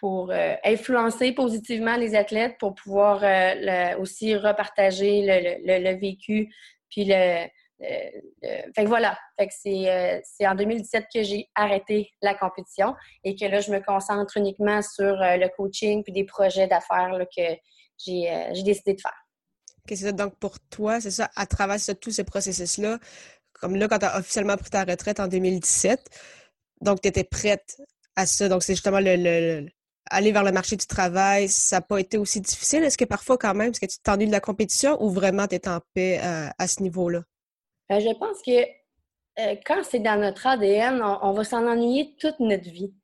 pour 0.00 0.30
euh, 0.30 0.54
influencer 0.64 1.32
positivement 1.32 1.96
les 1.96 2.14
athlètes, 2.14 2.56
pour 2.58 2.74
pouvoir 2.74 3.22
euh, 3.22 3.96
aussi 3.98 4.34
repartager 4.36 5.22
le, 5.26 5.98
vécu. 5.98 6.52
Puis 6.90 7.04
le, 7.04 7.46
fait 7.78 8.72
que 8.74 8.88
voilà. 8.88 9.18
Fait 9.38 9.48
que 9.48 9.54
c'est, 9.54 9.90
euh, 9.90 10.48
en 10.48 10.54
2017 10.54 11.06
que 11.12 11.22
j'ai 11.22 11.48
arrêté 11.54 12.10
la 12.22 12.34
compétition 12.34 12.94
et 13.24 13.36
que 13.36 13.44
là, 13.44 13.60
je 13.60 13.70
me 13.70 13.80
concentre 13.80 14.36
uniquement 14.36 14.80
sur 14.82 15.16
le 15.16 15.48
coaching 15.56 16.02
puis 16.02 16.12
des 16.12 16.24
projets 16.24 16.66
d'affaires 16.66 17.10
que 17.36 17.42
j'ai, 17.98 18.62
décidé 18.64 18.94
de 18.94 19.00
faire. 19.00 19.26
c'est 19.88 19.96
ça. 19.96 20.12
Donc, 20.12 20.38
pour 20.38 20.58
toi, 20.60 21.00
c'est 21.00 21.10
ça, 21.10 21.30
à 21.36 21.46
travers 21.46 21.76
tous 22.00 22.10
ces 22.10 22.24
processus-là, 22.24 22.98
comme 23.52 23.76
là, 23.76 23.88
quand 23.88 23.98
tu 23.98 24.06
as 24.06 24.18
officiellement 24.18 24.56
pris 24.56 24.70
ta 24.70 24.84
retraite 24.84 25.20
en 25.20 25.28
2017, 25.28 26.00
donc 26.82 27.00
tu 27.00 27.08
étais 27.08 27.24
prête 27.24 27.76
à 28.16 28.26
ça. 28.26 28.48
Donc, 28.48 28.62
c'est 28.62 28.74
justement 28.74 29.00
le, 29.00 29.66
aller 30.10 30.32
vers 30.32 30.44
le 30.44 30.52
marché 30.52 30.76
du 30.76 30.86
travail, 30.86 31.48
ça 31.48 31.76
n'a 31.76 31.80
pas 31.80 31.98
été 31.98 32.18
aussi 32.18 32.40
difficile? 32.40 32.84
Est-ce 32.84 32.98
que 32.98 33.04
parfois, 33.04 33.38
quand 33.38 33.54
même, 33.54 33.70
est-ce 33.70 33.80
que 33.80 33.86
tu 33.86 33.98
t'ennuies 33.98 34.26
de 34.26 34.32
la 34.32 34.40
compétition 34.40 35.02
ou 35.02 35.10
vraiment 35.10 35.46
tu 35.46 35.56
es 35.56 35.68
en 35.68 35.80
paix 35.94 36.20
euh, 36.22 36.48
à, 36.58 36.66
ce 36.66 36.82
niveau-là? 36.82 37.22
Ben, 37.88 38.00
je 38.00 38.12
pense 38.18 38.42
que 38.44 38.62
euh, 39.38 39.56
quand 39.64 39.82
c'est 39.84 40.00
dans 40.00 40.20
notre 40.20 40.46
ADN, 40.46 41.02
on, 41.02 41.32
va 41.32 41.44
s'en 41.44 41.66
ennuyer 41.66 42.14
toute 42.18 42.40
notre 42.40 42.68
vie. 42.70 42.94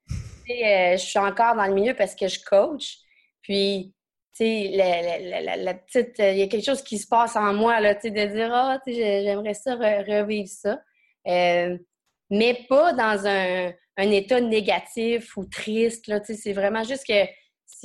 Euh, 0.51 0.97
je 0.97 1.05
suis 1.05 1.19
encore 1.19 1.55
dans 1.55 1.67
le 1.67 1.75
milieu 1.75 1.95
parce 1.95 2.15
que 2.15 2.29
je 2.29 2.41
coach. 2.45 2.99
Puis, 3.43 3.95
tu 4.37 4.45
sais, 4.45 4.71
la, 4.75 5.75
petite, 5.75 6.19
il 6.19 6.39
y 6.39 6.43
a 6.43 6.47
quelque 6.47 6.65
chose 6.65 6.83
qui 6.83 6.99
se 6.99 7.07
passe 7.07 7.37
en 7.37 7.53
moi, 7.53 7.81
là, 7.81 7.95
tu 7.95 8.11
de 8.11 8.25
dire, 8.27 8.51
ah, 8.53 8.79
sais, 8.85 8.93
j'aimerais 8.93 9.55
ça 9.55 9.75
revivre 9.75 10.49
ça. 10.49 10.81
mais 11.25 12.67
pas 12.69 12.93
dans 12.93 13.27
un, 13.27 13.73
un 13.97 14.11
état 14.11 14.41
négatif 14.41 15.37
ou 15.37 15.45
triste. 15.45 16.11
C'est 16.25 16.53
vraiment 16.53 16.85
juste 16.85 17.07
que 17.07 17.25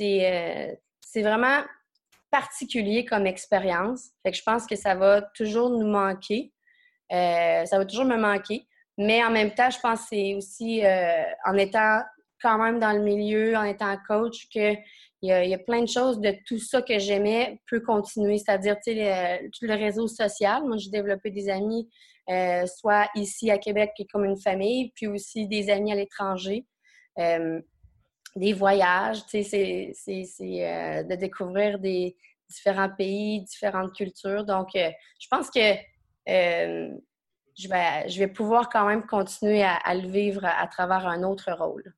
euh, 0.00 0.74
c'est 1.00 1.22
vraiment 1.22 1.62
particulier 2.30 3.04
comme 3.04 3.26
expérience. 3.26 4.10
Fait 4.22 4.32
je 4.32 4.42
pense 4.42 4.66
que 4.66 4.76
ça 4.76 4.94
va 4.94 5.22
toujours 5.22 5.70
nous 5.70 5.86
manquer. 5.86 6.52
Euh, 7.12 7.64
ça 7.64 7.78
va 7.78 7.84
toujours 7.84 8.04
me 8.04 8.16
manquer. 8.16 8.66
Mais 8.98 9.24
en 9.24 9.30
même 9.30 9.54
temps, 9.54 9.70
je 9.70 9.78
pense 9.80 10.00
que 10.00 10.06
c'est 10.10 10.34
aussi 10.34 10.84
euh, 10.84 11.22
en 11.46 11.56
étant 11.56 12.02
quand 12.42 12.58
même 12.58 12.78
dans 12.78 12.92
le 12.92 13.00
milieu, 13.00 13.56
en 13.56 13.64
étant 13.64 13.96
coach, 14.06 14.48
que 14.54 14.74
il 15.22 15.30
y, 15.30 15.54
a, 15.54 15.58
plein 15.58 15.82
de 15.82 15.88
choses 15.88 16.20
de 16.20 16.32
tout 16.46 16.60
ça 16.60 16.80
que 16.80 16.98
j'aimais 16.98 17.60
peut 17.68 17.80
continuer, 17.80 18.38
c'est-à-dire 18.38 18.76
tout 18.76 19.64
le 19.66 19.74
réseau 19.74 20.06
social. 20.06 20.62
Moi, 20.64 20.76
j'ai 20.76 20.90
développé 20.90 21.30
des 21.30 21.48
amis 21.48 21.88
euh, 22.30 22.66
soit 22.66 23.08
ici 23.14 23.50
à 23.50 23.58
Québec, 23.58 23.92
qui 23.96 24.02
est 24.02 24.06
comme 24.06 24.24
une 24.24 24.40
famille, 24.40 24.92
puis 24.94 25.06
aussi 25.06 25.48
des 25.48 25.70
amis 25.70 25.92
à 25.92 25.94
l'étranger. 25.94 26.66
Euh, 27.18 27.60
des 28.36 28.52
voyages, 28.52 29.24
tu 29.26 29.42
sais, 29.42 29.92
c'est 29.94 30.24
euh, 30.44 31.02
de 31.02 31.14
découvrir 31.14 31.78
des 31.78 32.16
différents 32.48 32.90
pays, 32.90 33.42
différentes 33.42 33.94
cultures. 33.94 34.44
Donc, 34.44 34.68
je 34.74 35.26
pense 35.30 35.50
que 35.50 35.74
je, 36.26 37.68
vais, 37.68 38.08
je 38.08 38.18
vais 38.18 38.28
pouvoir 38.28 38.68
quand 38.68 38.86
même 38.86 39.04
continuer 39.06 39.64
à, 39.64 39.94
le 39.94 40.06
vivre 40.06 40.44
à, 40.44 40.66
travers 40.68 41.06
un 41.06 41.22
autre 41.24 41.50
rôle. 41.52 41.94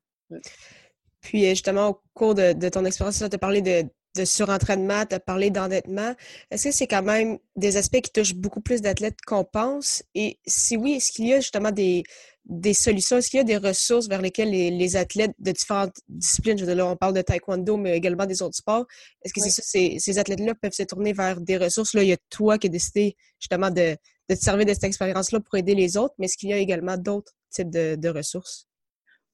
Puis, 1.21 1.47
justement, 1.49 1.89
au 1.89 2.01
cours 2.13 2.35
de, 2.35 2.53
de 2.53 2.69
ton 2.69 2.85
expérience, 2.85 3.17
tu 3.17 3.23
as 3.23 3.37
parlé 3.37 3.61
de, 3.61 3.83
de 4.15 4.25
surentraînement, 4.25 5.05
tu 5.05 5.15
as 5.15 5.19
parlé 5.19 5.49
d'endettement. 5.49 6.15
Est-ce 6.49 6.65
que 6.65 6.71
c'est 6.71 6.87
quand 6.87 7.03
même 7.03 7.37
des 7.55 7.77
aspects 7.77 8.01
qui 8.01 8.11
touchent 8.11 8.35
beaucoup 8.35 8.61
plus 8.61 8.81
d'athlètes 8.81 9.21
qu'on 9.25 9.43
pense? 9.43 10.03
Et 10.15 10.39
si 10.45 10.77
oui, 10.77 10.93
est-ce 10.93 11.11
qu'il 11.11 11.27
y 11.27 11.33
a 11.33 11.39
justement 11.39 11.71
des, 11.71 12.03
des 12.45 12.73
solutions? 12.73 13.17
Est-ce 13.17 13.29
qu'il 13.29 13.37
y 13.37 13.41
a 13.41 13.45
des 13.45 13.57
ressources 13.57 14.07
vers 14.07 14.21
lesquelles 14.21 14.49
les, 14.49 14.95
athlètes 14.95 15.33
de 15.39 15.51
différentes 15.51 15.95
disciplines, 16.09 16.57
je 16.57 16.65
veux 16.65 16.73
dire, 16.73 16.83
là, 16.83 16.91
on 16.91 16.97
parle 16.97 17.13
de 17.13 17.21
taekwondo, 17.21 17.77
mais 17.77 17.95
également 17.95 18.25
des 18.25 18.41
autres 18.41 18.55
sports, 18.55 18.85
est-ce 19.23 19.33
que 19.33 19.41
c'est 19.41 19.49
ça, 19.49 19.61
ces, 19.63 20.19
athlètes-là 20.19 20.55
peuvent 20.55 20.73
se 20.73 20.83
tourner 20.83 21.13
vers 21.13 21.39
des 21.39 21.57
ressources? 21.57 21.93
Là, 21.93 22.03
il 22.03 22.09
y 22.09 22.13
a 22.13 22.17
toi 22.29 22.57
qui 22.57 22.67
as 22.67 22.71
décidé 22.71 23.15
justement 23.39 23.69
de, 23.69 23.95
de 24.29 24.35
te 24.35 24.41
servir 24.41 24.65
de 24.65 24.73
cette 24.73 24.83
expérience-là 24.83 25.39
pour 25.39 25.55
aider 25.55 25.75
les 25.75 25.97
autres, 25.97 26.15
mais 26.17 26.25
est-ce 26.25 26.37
qu'il 26.37 26.49
y 26.49 26.53
a 26.53 26.57
également 26.57 26.97
d'autres 26.97 27.33
types 27.49 27.69
de, 27.69 28.09
ressources? 28.09 28.67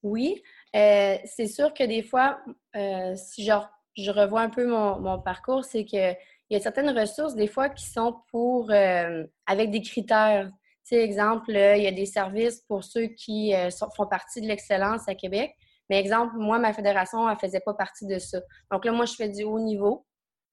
Oui, 0.03 0.41
euh, 0.75 1.17
c'est 1.25 1.47
sûr 1.47 1.73
que 1.73 1.83
des 1.83 2.03
fois, 2.03 2.39
euh, 2.75 3.15
si 3.15 3.45
je 3.45 4.11
revois 4.11 4.41
un 4.41 4.49
peu 4.49 4.65
mon, 4.67 5.19
parcours, 5.21 5.65
c'est 5.65 5.85
qu'il 5.85 6.17
y 6.49 6.55
a 6.55 6.59
certaines 6.59 6.97
ressources, 6.97 7.35
des 7.35 7.47
fois, 7.47 7.69
qui 7.69 7.85
sont 7.85 8.21
pour 8.31 8.71
euh, 8.71 9.23
avec 9.45 9.71
des 9.71 9.81
critères. 9.81 10.49
Tu 10.85 10.95
sais, 10.95 11.03
exemple, 11.03 11.51
il 11.51 11.81
y 11.81 11.87
a 11.87 11.91
des 11.91 12.05
services 12.05 12.61
pour 12.61 12.83
ceux 12.83 13.07
qui 13.07 13.53
font 13.95 14.07
partie 14.07 14.41
de 14.41 14.47
l'excellence 14.47 15.07
à 15.07 15.15
Québec. 15.15 15.53
Mais 15.89 15.99
exemple, 15.99 16.35
moi, 16.37 16.59
ma 16.59 16.73
fédération, 16.73 17.27
elle 17.27 17.35
ne 17.35 17.39
faisait 17.39 17.59
pas 17.61 17.73
partie 17.73 18.05
de 18.05 18.19
ça. 18.19 18.41
Donc 18.71 18.85
là, 18.85 18.91
moi, 18.91 19.05
je 19.05 19.13
fais 19.13 19.29
du 19.29 19.43
haut 19.43 19.59
niveau, 19.59 20.05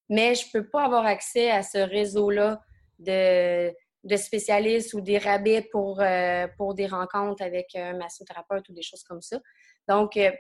mais 0.08 0.34
je 0.34 0.46
ne 0.46 0.52
peux 0.52 0.68
pas 0.68 0.84
avoir 0.84 1.06
accès 1.06 1.50
à 1.50 1.62
ce 1.62 1.78
réseau-là 1.78 2.60
de, 2.98 3.72
spécialistes 4.16 4.94
ou 4.94 5.00
des 5.00 5.18
rabais 5.18 5.68
pour, 5.70 6.02
pour 6.56 6.74
des 6.74 6.86
rencontres 6.86 7.42
avec 7.42 7.74
un 7.76 7.96
massothérapeute 7.96 8.68
ou 8.68 8.72
des 8.72 8.82
choses 8.82 9.04
comme 9.04 9.22
ça. 9.22 9.38
Donc, 9.88 10.16
euh, 10.16 10.30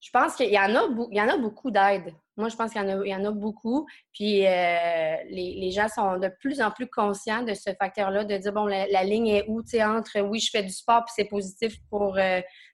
je 0.00 0.10
pense 0.10 0.36
qu'il 0.36 0.50
y 0.50 0.58
en 0.58 0.74
a, 0.76 0.88
il 1.10 1.16
y 1.16 1.20
en 1.20 1.28
a 1.28 1.36
beaucoup 1.36 1.70
d'aide. 1.70 2.14
Moi, 2.36 2.48
je 2.48 2.56
pense 2.56 2.72
qu'il 2.72 2.80
y, 2.80 3.14
en 3.14 3.24
a, 3.24 3.30
beaucoup. 3.32 3.86
Puis 4.12 4.46
euh, 4.46 5.16
les, 5.28 5.70
gens 5.72 5.88
sont 5.88 6.18
de 6.18 6.28
plus 6.40 6.60
en 6.60 6.70
plus 6.70 6.86
conscients 6.86 7.42
de 7.42 7.52
ce 7.52 7.70
facteur-là, 7.76 8.24
de 8.24 8.36
dire, 8.36 8.52
bon, 8.52 8.66
la, 8.66 9.02
ligne 9.02 9.26
est 9.26 9.44
où, 9.48 9.60
tu 9.60 9.70
sais, 9.70 9.84
entre, 9.84 10.20
oui, 10.20 10.38
je 10.38 10.50
fais 10.50 10.62
du 10.62 10.70
sport, 10.70 11.04
puis 11.04 11.14
c'est 11.16 11.24
positif 11.24 11.74
pour 11.90 12.16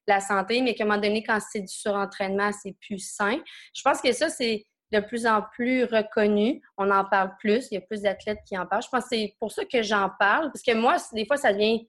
la 0.06 0.20
santé, 0.20 0.60
mais 0.60 0.74
qu'à 0.74 0.84
un 0.84 0.86
moment 0.86 1.00
donné, 1.00 1.22
quand 1.22 1.38
c'est 1.40 1.62
du 1.62 1.72
surentraînement, 1.72 2.50
c'est 2.52 2.76
plus 2.78 2.98
sain. 2.98 3.38
Je 3.74 3.80
pense 3.80 4.02
que 4.02 4.12
ça, 4.12 4.28
c'est 4.28 4.66
de 4.94 5.00
plus 5.00 5.26
en 5.26 5.42
plus 5.42 5.84
reconnu. 5.84 6.62
On 6.76 6.90
en 6.90 7.04
parle 7.04 7.34
plus. 7.38 7.68
Il 7.70 7.74
y 7.74 7.78
a 7.78 7.80
plus 7.80 8.02
d'athlètes 8.02 8.40
qui 8.46 8.56
en 8.56 8.66
parlent. 8.66 8.82
Je 8.82 8.88
pense 8.88 9.04
que 9.04 9.10
c'est 9.10 9.34
pour 9.38 9.50
ça 9.50 9.64
que 9.64 9.82
j'en 9.82 10.10
parle. 10.18 10.50
Parce 10.52 10.62
que 10.62 10.74
moi, 10.74 10.96
des 11.12 11.26
fois, 11.26 11.36
ça 11.36 11.52
devient 11.52 11.86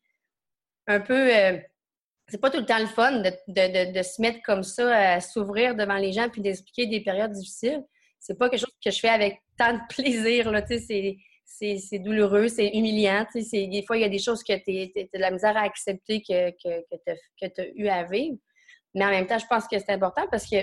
un 0.87 0.99
peu. 0.99 1.33
Euh, 1.35 1.57
c'est 2.27 2.41
pas 2.41 2.49
tout 2.49 2.59
le 2.59 2.65
temps 2.65 2.79
le 2.79 2.87
fun 2.87 3.21
de, 3.21 4.01
se 4.01 4.21
mettre 4.21 4.41
comme 4.43 4.63
ça, 4.63 5.13
à 5.15 5.21
s'ouvrir 5.21 5.75
devant 5.75 5.97
les 5.97 6.11
gens 6.11 6.29
puis 6.29 6.41
d'expliquer 6.41 6.87
des 6.87 7.01
périodes 7.01 7.31
difficiles. 7.31 7.83
C'est 8.19 8.37
pas 8.37 8.49
quelque 8.49 8.61
chose 8.61 8.75
que 8.83 8.91
je 8.91 8.99
fais 8.99 9.09
avec 9.09 9.41
tant 9.57 9.73
de 9.73 9.79
plaisir. 9.89 10.51
Là, 10.51 10.65
c'est, 10.65 11.17
c'est, 11.45 11.99
douloureux, 11.99 12.47
c'est 12.47 12.69
humiliant. 12.69 13.25
des 13.33 13.83
fois, 13.85 13.97
il 13.97 14.01
y 14.01 14.05
a 14.05 14.09
des 14.09 14.19
choses 14.19 14.43
que 14.43 14.53
tu 14.53 14.99
as 14.99 15.03
de 15.03 15.21
la 15.21 15.29
misère 15.29 15.55
à 15.55 15.61
accepter 15.61 16.21
que, 16.21 16.49
que, 16.51 17.47
tu 17.47 17.61
as 17.61 17.67
eu 17.75 17.87
à 17.87 18.03
vivre. 18.03 18.37
Mais 18.95 19.05
en 19.05 19.09
même 19.09 19.27
temps, 19.27 19.37
je 19.37 19.45
pense 19.45 19.67
que 19.67 19.77
c'est 19.77 19.91
important 19.91 20.25
parce 20.31 20.49
que 20.49 20.57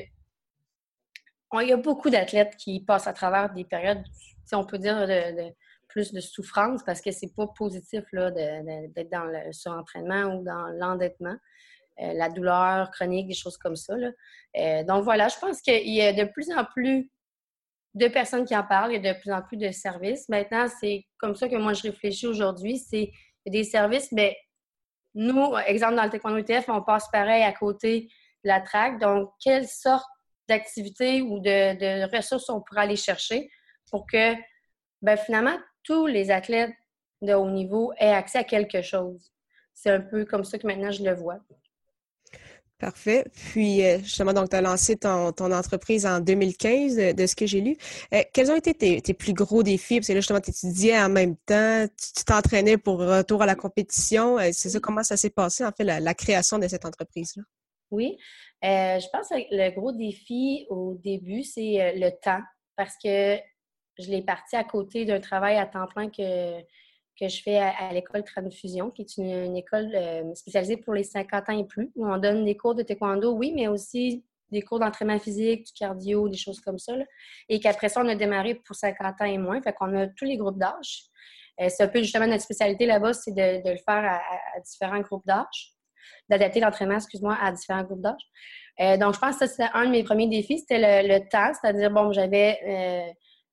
il 1.61 1.69
y 1.69 1.73
a 1.73 1.77
beaucoup 1.77 2.09
d'athlètes 2.11 2.57
qui 2.57 2.81
passent 2.81 3.07
à 3.07 3.13
travers 3.13 3.53
des 3.53 3.65
périodes, 3.65 4.03
si 4.47 4.55
on 4.55 4.65
peut 4.65 4.79
dire, 4.79 5.07
de, 5.07 5.53
plus 5.93 6.13
de 6.13 6.21
souffrance 6.21 6.83
parce 6.85 7.01
que 7.01 7.11
c'est 7.13 7.35
pas 7.35 7.47
positif 7.47 8.03
d'être 8.13 9.11
dans 9.11 9.25
le 9.25 9.53
surentraînement 9.53 10.35
ou 10.35 10.43
dans 10.43 10.67
l'endettement. 10.79 11.37
Euh, 12.01 12.15
la 12.15 12.31
douleur 12.31 12.91
chronique, 12.91 13.29
des 13.29 13.35
choses 13.35 13.59
comme 13.59 13.77
ça. 13.77 13.95
Euh, 14.57 14.83
donc 14.85 15.05
voilà, 15.05 15.29
je 15.29 15.39
pense 15.39 15.61
qu'il 15.61 15.91
y 15.91 16.01
a 16.01 16.13
de 16.13 16.25
plus 16.25 16.51
en 16.51 16.65
plus 16.65 17.11
de 17.95 18.09
personnes 18.09 18.47
qui 18.47 18.57
en 18.57 18.65
parlent, 18.65 18.93
il 18.93 19.05
y 19.05 19.09
a 19.09 19.13
de 19.13 19.21
plus 19.21 19.31
en 19.31 19.43
plus 19.43 19.59
de 19.59 19.71
services. 19.71 20.27
Maintenant, 20.31 20.67
c'est 20.81 21.07
comme 21.19 21.35
ça 21.35 21.49
que 21.49 21.57
moi 21.57 21.75
je 21.75 21.83
réfléchis 21.83 22.27
aujourd'hui, 22.27 22.79
c'est 22.79 23.11
des 23.47 23.65
services, 23.65 24.11
mais 24.11 24.37
nous, 25.15 25.55
exemple 25.67 25.97
dans 25.97 26.05
le 26.05 26.11
taekwondo 26.11 26.39
ETF, 26.39 26.69
on 26.69 26.83
passe 26.83 27.11
pareil 27.13 27.43
à 27.43 27.53
côté 27.53 28.09
de 28.43 28.49
la 28.49 28.63
traque. 28.63 28.99
Donc, 28.99 29.31
quelle 29.39 29.69
sorte 29.69 30.09
d'activités 30.49 31.21
ou 31.21 31.41
de, 31.41 32.17
ressources 32.17 32.49
on 32.49 32.63
pourrait 32.63 32.83
aller 32.83 32.97
chercher 32.97 33.51
pour 33.91 34.07
que 34.07 34.35
ben, 35.03 35.19
finalement 35.19 35.59
tous 35.83 36.07
les 36.07 36.31
athlètes 36.31 36.75
de 37.21 37.35
haut 37.35 37.51
niveau 37.51 37.93
aient 37.99 38.13
accès 38.13 38.39
à 38.39 38.45
quelque 38.45 38.83
chose. 38.83 39.33
C'est 39.75 39.91
un 39.91 40.01
peu 40.01 40.25
comme 40.25 40.45
ça 40.45 40.59
que 40.59 40.67
maintenant 40.67 40.91
je 40.91 41.03
le 41.03 41.15
vois. 41.15 41.39
Parfait. 42.79 43.25
Puis, 43.33 43.85
euh, 43.85 43.99
justement, 43.99 44.33
donc, 44.33 44.51
tu 44.51 44.57
as 44.57 44.61
lancé 44.61 44.97
ton, 44.97 45.29
entreprise 45.39 46.05
en 46.05 46.19
2015, 46.19 47.15
de, 47.15 47.27
ce 47.27 47.37
que 47.37 47.47
j'ai 47.47 47.61
lu. 47.61 47.77
Euh, 48.13 48.23
quels 48.33 48.51
ont 48.51 48.57
été 48.57 48.75
tes, 48.75 49.15
plus 49.15 49.35
gros 49.35 49.63
défis? 49.63 50.01
Parce 50.01 50.09
que 50.09 50.15
là, 50.15 50.19
justement, 50.19 50.41
tu 50.41 50.51
étudiais 50.51 50.99
en 50.99 51.09
même 51.09 51.37
temps, 51.47 51.87
tu 51.87 52.25
t'entraînais 52.25 52.79
pour 52.79 52.99
retour 52.99 53.41
à 53.41 53.47
la 53.47 53.55
compétition. 53.55 54.37
Euh, 54.37 54.51
c'est 54.53 54.71
ça, 54.71 54.81
comment 54.81 55.05
ça 55.05 55.17
s'est 55.17 55.31
passé, 55.31 55.65
en 55.65 55.71
fait, 55.71 55.85
la 55.85 56.15
création 56.15 56.59
de 56.59 56.67
cette 56.67 56.85
entreprise-là? 56.85 57.45
Oui. 57.93 58.17
Euh, 58.65 58.99
je 58.99 59.07
pense 59.13 59.29
que 59.29 59.35
le 59.51 59.71
gros 59.71 59.93
défi 59.93 60.67
au 60.71 60.95
début, 60.95 61.43
c'est 61.43 61.81
euh, 61.81 61.93
le 61.95 62.11
temps 62.11 62.41
parce 62.77 62.95
que 63.03 63.37
je 63.99 64.11
l'ai 64.11 64.23
parti 64.23 64.57
à 64.57 64.65
côté 64.65 65.05
d'un 65.05 65.21
travail 65.21 65.57
à 65.57 65.67
temps 65.67 65.87
plein 65.87 66.09
que, 66.09 66.61
que 66.61 67.29
je 67.29 67.43
fais 67.43 67.59
à, 67.59 67.93
l'école 67.93 68.25
Transfusion, 68.25 68.91
qui 68.91 69.03
est 69.03 69.17
une, 69.17 69.57
école 69.57 69.91
euh, 69.95 70.35
spécialisée 70.35 70.77
pour 70.77 70.95
les 70.95 71.05
50 71.05 71.49
ans 71.49 71.59
et 71.59 71.67
plus, 71.67 71.91
où 71.95 72.07
on 72.07 72.19
donne 72.19 72.45
des 72.45 72.57
cours 72.57 72.75
de 72.75 72.83
taekwondo, 72.83 73.33
oui, 73.33 73.53
mais 73.55 73.69
aussi 73.69 74.25
des 74.51 74.63
cours 74.63 74.79
d'entraînement 74.79 75.19
physique, 75.19 75.67
du 75.67 75.73
cardio, 75.73 76.29
des 76.29 76.37
choses 76.37 76.61
comme 76.61 76.79
ça. 76.79 76.93
Et 77.49 77.59
qu'après 77.59 77.89
ça, 77.89 78.03
on 78.03 78.09
a 78.09 78.15
démarré 78.15 78.55
pour 78.55 78.77
50 78.77 79.21
ans 79.21 79.25
et 79.25 79.39
moins. 79.39 79.63
Fait 79.63 79.73
qu'on 79.73 79.97
a 79.97 80.09
tous 80.09 80.27
les 80.27 80.37
groupes 80.37 80.59
d'âge. 80.59 81.05
c'est 81.59 81.83
un 81.83 81.89
peu 81.89 82.01
justement 82.01 82.27
notre 82.27 82.43
spécialité 82.43 82.85
là-bas, 82.85 83.15
c'est 83.15 83.33
de, 83.33 83.71
le 83.71 83.79
faire 83.79 84.21
à 84.21 84.61
différents 84.61 85.01
groupes 85.01 85.27
d'âge 85.27 85.73
d'adapter 86.29 86.61
l'entraînement, 86.61 86.97
excuse-moi, 86.97 87.37
à 87.41 87.53
différents 87.53 87.83
groupes 87.83 88.01
d'âge. 88.01 88.23
Euh, 88.81 88.97
donc, 88.97 89.15
je 89.15 89.21
pense 89.21 89.37
que 89.37 89.47
c'était 89.47 89.69
un 89.75 89.87
de 89.87 89.91
mes 89.91 90.03
premiers 90.03 90.29
défis, 90.29 90.59
c'était 90.59 91.03
le, 91.03 91.19
temps, 91.29 91.53
c'est-à-dire, 91.61 91.91
bon, 91.91 92.13
j'avais 92.13 92.59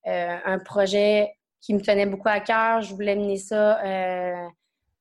euh, 0.08 0.10
euh, 0.10 0.38
un 0.46 0.60
projet 0.60 1.32
qui 1.62 1.74
me 1.74 1.82
tenait 1.82 2.06
beaucoup 2.06 2.30
à 2.30 2.40
cœur, 2.40 2.82
je 2.82 2.94
voulais 2.94 3.16
mener 3.16 3.38
ça, 3.38 3.82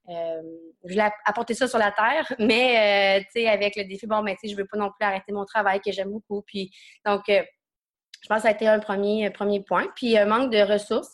je 0.08 0.42
voulais 0.82 1.10
apporter 1.24 1.54
ça 1.54 1.68
sur 1.68 1.78
la 1.78 1.92
terre, 1.92 2.26
mais, 2.38 3.20
tu 3.32 3.40
sais, 3.40 3.48
avec 3.48 3.76
le 3.76 3.84
défi, 3.84 4.06
bon, 4.06 4.22
mais 4.22 4.32
ben, 4.32 4.38
tu 4.40 4.48
sais, 4.48 4.54
je 4.54 4.58
veux 4.60 4.66
pas 4.66 4.76
non 4.76 4.90
plus 4.90 5.06
arrêter 5.06 5.32
mon 5.32 5.44
travail 5.44 5.80
que 5.80 5.92
j'aime 5.92 6.10
beaucoup, 6.10 6.42
puis, 6.42 6.70
donc, 7.04 7.30
je 8.20 8.28
pense 8.28 8.38
que 8.38 8.42
ça 8.42 8.48
a 8.48 8.52
été 8.52 8.66
un 8.66 8.78
premier, 8.78 9.30
premier 9.30 9.60
point. 9.62 9.86
Puis 9.94 10.18
un 10.18 10.26
manque 10.26 10.50
de 10.52 10.58
ressources, 10.58 11.12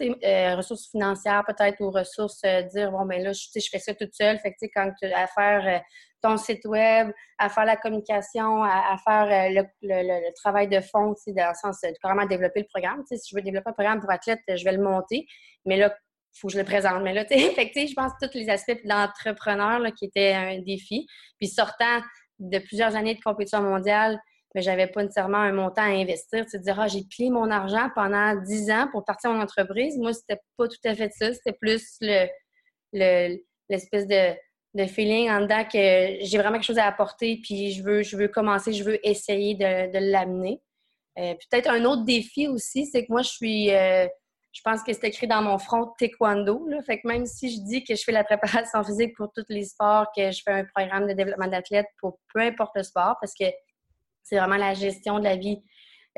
ressources 0.56 0.90
financières 0.90 1.44
peut-être 1.46 1.80
ou 1.80 1.90
ressources, 1.90 2.42
dire 2.72 2.90
bon 2.90 3.04
ben 3.04 3.22
là, 3.22 3.32
je, 3.32 3.46
je 3.54 3.68
fais 3.70 3.78
ça 3.78 3.94
toute 3.94 4.14
seule. 4.14 4.38
Fait 4.38 4.52
que 4.52 4.56
tu 4.58 4.66
sais, 4.66 4.70
quand 4.74 4.90
tu 4.98 5.06
as 5.06 5.22
à 5.22 5.26
faire 5.26 5.82
ton 6.24 6.38
site 6.38 6.64
web, 6.64 7.10
à 7.38 7.50
faire 7.50 7.66
la 7.66 7.76
communication, 7.76 8.62
à, 8.62 8.96
faire 9.04 9.58
euh, 9.58 9.62
le, 9.82 10.34
travail 10.34 10.68
de 10.68 10.80
fond, 10.80 11.14
dans 11.26 11.48
le 11.48 11.54
sens 11.54 11.80
de 11.82 11.92
carrément 12.00 12.24
développer 12.24 12.60
le 12.60 12.66
programme. 12.66 13.02
si 13.06 13.16
je 13.30 13.36
veux 13.36 13.42
développer 13.42 13.68
un 13.68 13.74
programme 13.74 14.00
pour 14.00 14.10
athlète, 14.10 14.40
je 14.48 14.64
vais 14.64 14.72
le 14.72 14.82
monter, 14.82 15.26
mais 15.66 15.76
là, 15.76 15.94
il 16.34 16.40
faut 16.40 16.48
que 16.48 16.54
je 16.54 16.58
le 16.58 16.64
présente. 16.64 17.02
Mais 17.02 17.12
là, 17.12 17.24
je 17.30 17.94
pense 17.94 18.12
que 18.20 18.26
tous 18.26 18.38
les 18.38 18.48
aspects 18.48 18.80
d'entrepreneur 18.84 19.80
qui 19.94 20.06
étaient 20.06 20.32
un 20.32 20.58
défi. 20.60 21.06
Puis 21.38 21.48
sortant 21.48 22.00
de 22.38 22.58
plusieurs 22.58 22.96
années 22.96 23.14
de 23.14 23.20
compétition 23.20 23.60
mondiale, 23.60 24.18
mais 24.54 24.62
j'avais 24.62 24.86
pas 24.86 25.02
nécessairement 25.02 25.38
un 25.38 25.52
montant 25.52 25.82
à 25.82 25.86
investir. 25.86 26.46
Tu 26.46 26.58
dire, 26.60 26.78
ah, 26.80 26.88
j'ai 26.88 27.04
plié 27.04 27.30
mon 27.30 27.50
argent 27.50 27.90
pendant 27.94 28.34
10 28.40 28.70
ans 28.70 28.88
pour 28.92 29.04
partir 29.04 29.30
mon 29.30 29.40
entreprise. 29.40 29.98
Moi, 29.98 30.12
c'était 30.12 30.40
pas 30.56 30.68
tout 30.68 30.76
à 30.84 30.94
fait 30.94 31.10
ça. 31.10 31.32
C'était 31.32 31.56
plus 31.60 31.96
le, 32.00 33.38
l'espèce 33.68 34.06
de 34.06 34.34
de 34.74 34.86
feeling 34.86 35.30
en 35.30 35.42
dedans 35.42 35.64
que 35.64 36.24
j'ai 36.24 36.36
vraiment 36.36 36.54
quelque 36.54 36.66
chose 36.66 36.78
à 36.78 36.86
apporter, 36.86 37.40
puis 37.42 37.70
je 37.72 37.82
veux, 37.82 38.02
je 38.02 38.16
veux 38.16 38.28
commencer, 38.28 38.72
je 38.72 38.82
veux 38.82 39.06
essayer 39.06 39.54
de, 39.54 39.98
l'amener. 40.10 40.60
Euh, 41.16 41.34
peut-être 41.34 41.70
un 41.70 41.84
autre 41.84 42.04
défi 42.04 42.48
aussi, 42.48 42.86
c'est 42.86 43.06
que 43.06 43.12
moi, 43.12 43.22
je 43.22 43.28
suis, 43.28 43.72
euh, 43.72 44.08
je 44.52 44.60
pense 44.64 44.82
que 44.82 44.92
c'est 44.92 45.04
écrit 45.04 45.28
dans 45.28 45.42
mon 45.42 45.58
front 45.58 45.92
taekwondo. 45.96 46.66
Là. 46.66 46.82
Fait 46.82 47.00
que 47.00 47.06
même 47.06 47.24
si 47.24 47.54
je 47.54 47.60
dis 47.60 47.84
que 47.84 47.94
je 47.94 48.02
fais 48.02 48.10
la 48.10 48.24
préparation 48.24 48.82
physique 48.82 49.16
pour 49.16 49.30
tous 49.32 49.44
les 49.48 49.64
sports, 49.64 50.06
que 50.16 50.32
je 50.32 50.42
fais 50.44 50.52
un 50.52 50.64
programme 50.74 51.06
de 51.06 51.12
développement 51.12 51.46
d'athlète 51.46 51.86
pour 52.00 52.18
peu 52.32 52.40
importe 52.40 52.72
le 52.74 52.82
sport, 52.82 53.16
parce 53.20 53.34
que 53.38 53.44
c'est 54.24 54.36
vraiment 54.36 54.56
la 54.56 54.74
gestion 54.74 55.20
de 55.20 55.24
la 55.24 55.36
vie 55.36 55.62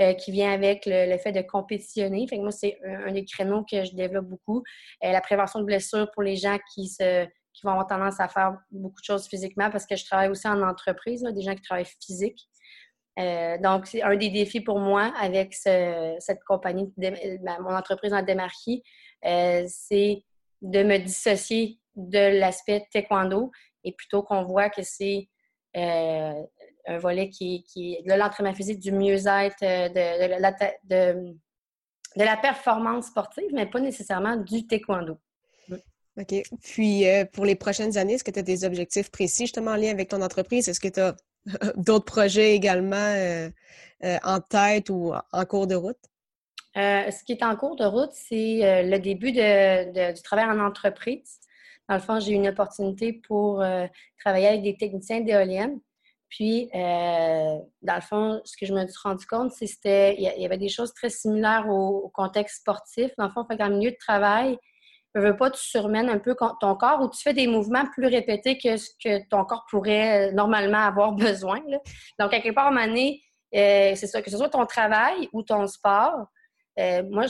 euh, 0.00 0.14
qui 0.14 0.32
vient 0.32 0.52
avec 0.52 0.84
le, 0.86 1.16
fait 1.18 1.32
de 1.32 1.42
compétitionner. 1.42 2.26
Fait 2.28 2.36
que 2.36 2.42
moi, 2.42 2.50
c'est 2.50 2.78
un, 2.84 3.12
des 3.12 3.24
créneaux 3.24 3.64
que 3.70 3.84
je 3.84 3.94
développe 3.94 4.26
beaucoup. 4.26 4.62
la 5.02 5.20
prévention 5.20 5.60
de 5.60 5.64
blessures 5.64 6.10
pour 6.12 6.22
les 6.22 6.36
gens 6.36 6.58
qui 6.72 6.88
se 6.88 7.26
qui 7.56 7.64
vont 7.64 7.70
avoir 7.70 7.86
tendance 7.86 8.20
à 8.20 8.28
faire 8.28 8.58
beaucoup 8.70 9.00
de 9.00 9.04
choses 9.04 9.26
physiquement 9.26 9.70
parce 9.70 9.86
que 9.86 9.96
je 9.96 10.04
travaille 10.04 10.28
aussi 10.28 10.46
en 10.46 10.62
entreprise, 10.62 11.22
des 11.22 11.40
gens 11.40 11.54
qui 11.54 11.62
travaillent 11.62 11.86
physique. 12.02 12.38
Euh, 13.18 13.56
donc, 13.58 13.86
c'est 13.86 14.02
un 14.02 14.14
des 14.14 14.28
défis 14.28 14.60
pour 14.60 14.78
moi 14.78 15.12
avec 15.18 15.54
cette 15.54 16.44
compagnie, 16.46 16.92
mon 17.60 17.74
entreprise 17.74 18.12
en 18.12 18.22
démarquis, 18.22 18.82
euh, 19.24 19.64
c'est 19.68 20.22
de 20.60 20.82
me 20.82 20.98
dissocier 20.98 21.80
de 21.94 22.38
l'aspect 22.38 22.86
taekwondo 22.92 23.50
et 23.84 23.92
plutôt 23.92 24.22
qu'on 24.22 24.44
voit 24.44 24.68
que 24.68 24.82
c'est 24.82 25.28
euh, 25.76 26.42
un 26.86 26.98
volet 26.98 27.28
qui, 27.28 27.64
qui 27.64 27.94
est 27.94 28.08
de 28.08 28.14
l'entraînement 28.14 28.54
physique, 28.54 28.78
du 28.78 28.92
mieux-être, 28.92 29.60
de, 29.60 29.88
de, 30.88 31.32
de, 32.16 32.24
la 32.24 32.36
performance 32.36 33.06
sportive, 33.06 33.50
mais 33.52 33.66
pas 33.66 33.80
nécessairement 33.80 34.36
du 34.36 34.66
taekwondo. 34.66 35.18
OK. 36.18 36.42
Puis, 36.62 37.06
euh, 37.06 37.24
pour 37.30 37.44
les 37.44 37.56
prochaines 37.56 37.98
années, 37.98 38.14
est-ce 38.14 38.24
que 38.24 38.30
tu 38.30 38.38
as 38.38 38.42
des 38.42 38.64
objectifs 38.64 39.10
précis 39.10 39.44
justement 39.44 39.72
en 39.72 39.76
lien 39.76 39.90
avec 39.90 40.08
ton 40.08 40.22
entreprise? 40.22 40.68
Est-ce 40.68 40.80
que 40.80 40.88
tu 40.88 41.00
as 41.00 41.14
d'autres 41.76 42.06
projets 42.06 42.54
également 42.54 42.96
euh, 42.96 43.50
euh, 44.04 44.18
en 44.24 44.40
tête 44.40 44.88
ou 44.88 45.12
en 45.32 45.44
cours 45.44 45.66
de 45.66 45.74
route? 45.74 45.98
ce 46.74 47.24
qui 47.24 47.32
est 47.32 47.42
en 47.42 47.56
cours 47.56 47.74
de 47.76 47.86
route, 47.86 48.10
c'est 48.12 48.82
le 48.84 48.98
début 48.98 49.32
du 49.32 50.22
travail 50.22 50.44
en 50.44 50.60
entreprise. 50.60 51.38
Dans 51.88 51.94
le 51.94 52.02
fond, 52.02 52.20
j'ai 52.20 52.32
eu 52.32 52.34
une 52.34 52.48
opportunité 52.48 53.14
pour 53.14 53.64
travailler 54.18 54.48
avec 54.48 54.62
des 54.62 54.76
techniciens 54.76 55.22
d'éoliennes. 55.22 55.80
Puis, 56.36 56.68
dans 56.72 57.94
le 57.94 58.00
fond, 58.02 58.42
ce 58.44 58.58
que 58.58 58.66
je 58.66 58.74
me 58.74 58.86
suis 58.86 59.00
rendu 59.02 59.24
compte, 59.26 59.52
c'est 59.52 59.66
qu'il 59.66 60.20
y 60.20 60.44
avait 60.44 60.58
des 60.58 60.68
choses 60.68 60.92
très 60.92 61.08
similaires 61.08 61.66
au, 61.68 62.10
contexte 62.10 62.58
sportif. 62.58 63.10
Dans 63.16 63.24
le 63.24 63.30
fond, 63.30 63.46
fait 63.46 63.58
milieu 63.70 63.90
de 63.90 63.96
travail, 63.98 64.58
ne 65.16 65.20
veux 65.22 65.36
pas, 65.36 65.50
tu 65.50 65.60
surmènes 65.60 66.08
un 66.08 66.18
peu 66.18 66.36
ton 66.60 66.74
corps 66.74 67.00
ou 67.00 67.08
tu 67.08 67.22
fais 67.22 67.32
des 67.32 67.46
mouvements 67.46 67.86
plus 67.86 68.06
répétés 68.06 68.58
que 68.58 68.76
ce 68.76 68.90
que 69.02 69.26
ton 69.28 69.44
corps 69.44 69.64
pourrait 69.70 70.28
euh, 70.28 70.32
normalement 70.32 70.78
avoir 70.78 71.12
besoin. 71.12 71.60
Donc, 72.18 72.34
à 72.34 72.40
quelque 72.40 72.54
part, 72.54 72.66
à 72.66 72.68
un 72.70 72.86
moment 72.86 73.10
euh, 73.54 73.92
c'est 73.94 74.06
ça, 74.06 74.20
que 74.20 74.30
ce 74.30 74.36
soit 74.36 74.50
ton 74.50 74.66
travail 74.66 75.28
ou 75.32 75.42
ton 75.42 75.66
sport, 75.66 76.26
euh, 76.78 77.02
moi, 77.10 77.24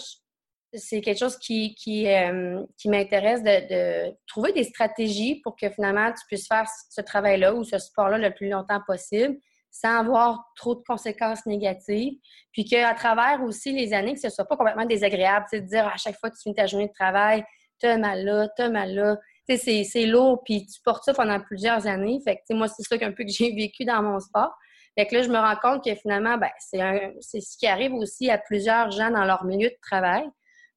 c'est 0.73 1.01
quelque 1.01 1.19
chose 1.19 1.39
qui, 1.39 1.75
euh, 2.09 2.63
m'intéresse 2.85 3.43
de, 3.43 4.15
trouver 4.27 4.53
des 4.53 4.65
stratégies 4.65 5.41
pour 5.43 5.57
que 5.57 5.69
finalement 5.71 6.13
tu 6.13 6.25
puisses 6.29 6.49
faire 6.49 6.67
ce 6.91 7.01
travail-là 7.01 7.55
ou 7.55 7.65
ce 7.65 7.79
sport-là 7.79 8.19
le 8.19 8.35
plus 8.35 8.49
longtemps 8.49 8.81
possible 8.87 9.37
sans 9.71 10.01
avoir 10.01 10.45
trop 10.57 10.75
de 10.75 10.83
conséquences 10.87 11.45
négatives. 11.45 12.15
Puis 12.53 12.65
qu'à 12.65 12.95
travers 12.95 13.43
aussi 13.43 13.73
les 13.73 13.93
années, 13.93 14.15
que 14.15 14.21
ce 14.21 14.31
soit 14.31 14.47
pas 14.47 14.57
complètement 14.57 14.87
désagréable, 14.87 15.47
de 15.53 15.59
dire 15.59 15.87
à 15.87 15.97
chaque 15.97 16.19
fois 16.19 16.31
que 16.31 16.37
tu 16.37 16.43
finis 16.45 16.55
ta 16.55 16.67
journée 16.67 16.89
de 16.89 16.93
travail, 16.93 17.45
t'as 17.79 17.99
mal 17.99 18.25
là, 18.25 18.49
t'as 18.57 18.71
mal 18.71 18.95
là. 18.95 19.19
C'est 19.49 20.07
lourd, 20.07 20.43
puis 20.45 20.67
tu 20.67 20.81
portes 20.83 21.05
ça 21.05 21.15
pendant 21.15 21.39
plusieurs 21.41 21.87
années. 21.87 22.19
Fait 22.25 22.37
que 22.37 22.55
moi, 22.55 22.69
c'est 22.69 22.83
ça 22.83 22.99
qu'un 22.99 23.13
peu 23.13 23.25
que 23.25 23.31
j'ai 23.33 23.55
vécu 23.55 23.85
dans 23.85 24.03
mon 24.03 24.19
sport. 24.19 24.53
Fait 24.99 25.07
que 25.07 25.15
là, 25.15 25.23
je 25.23 25.29
me 25.29 25.37
rends 25.37 25.57
compte 25.57 25.85
que 25.85 25.95
finalement, 25.95 26.39
ben, 26.39 26.51
c'est 26.59 27.41
ce 27.41 27.59
qui 27.59 27.67
arrive 27.67 27.93
aussi 27.93 28.31
à 28.31 28.39
plusieurs 28.39 28.91
gens 28.91 29.11
dans 29.11 29.25
leur 29.25 29.45
milieu 29.45 29.69
de 29.69 29.77
travail. 29.83 30.25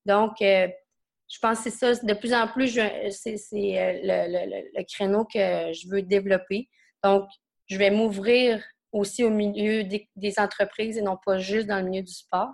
Donc, 0.10 0.42
euh, 0.42 0.68
je 1.32 1.38
pense 1.40 1.60
que 1.60 1.70
c'est 1.70 1.94
ça. 1.94 2.04
De 2.04 2.14
plus 2.14 2.34
en 2.34 2.48
plus, 2.48 2.80
c'est 3.12 3.36
euh, 3.78 4.00
le, 4.04 4.84
créneau 4.92 5.24
que 5.24 5.72
je 5.72 5.88
veux 5.88 6.02
développer. 6.02 6.68
Donc, 7.04 7.30
je 7.68 7.78
vais 7.78 7.92
m'ouvrir 7.92 8.64
aussi 8.92 9.24
au 9.24 9.30
milieu 9.30 9.84
des, 9.84 10.34
entreprises 10.40 10.98
et 10.98 11.04
non 11.04 11.18
pas 11.24 11.38
juste 11.38 11.68
dans 11.68 11.78
le 11.78 11.84
milieu 11.84 12.02
du 12.02 12.12
sport. 12.12 12.50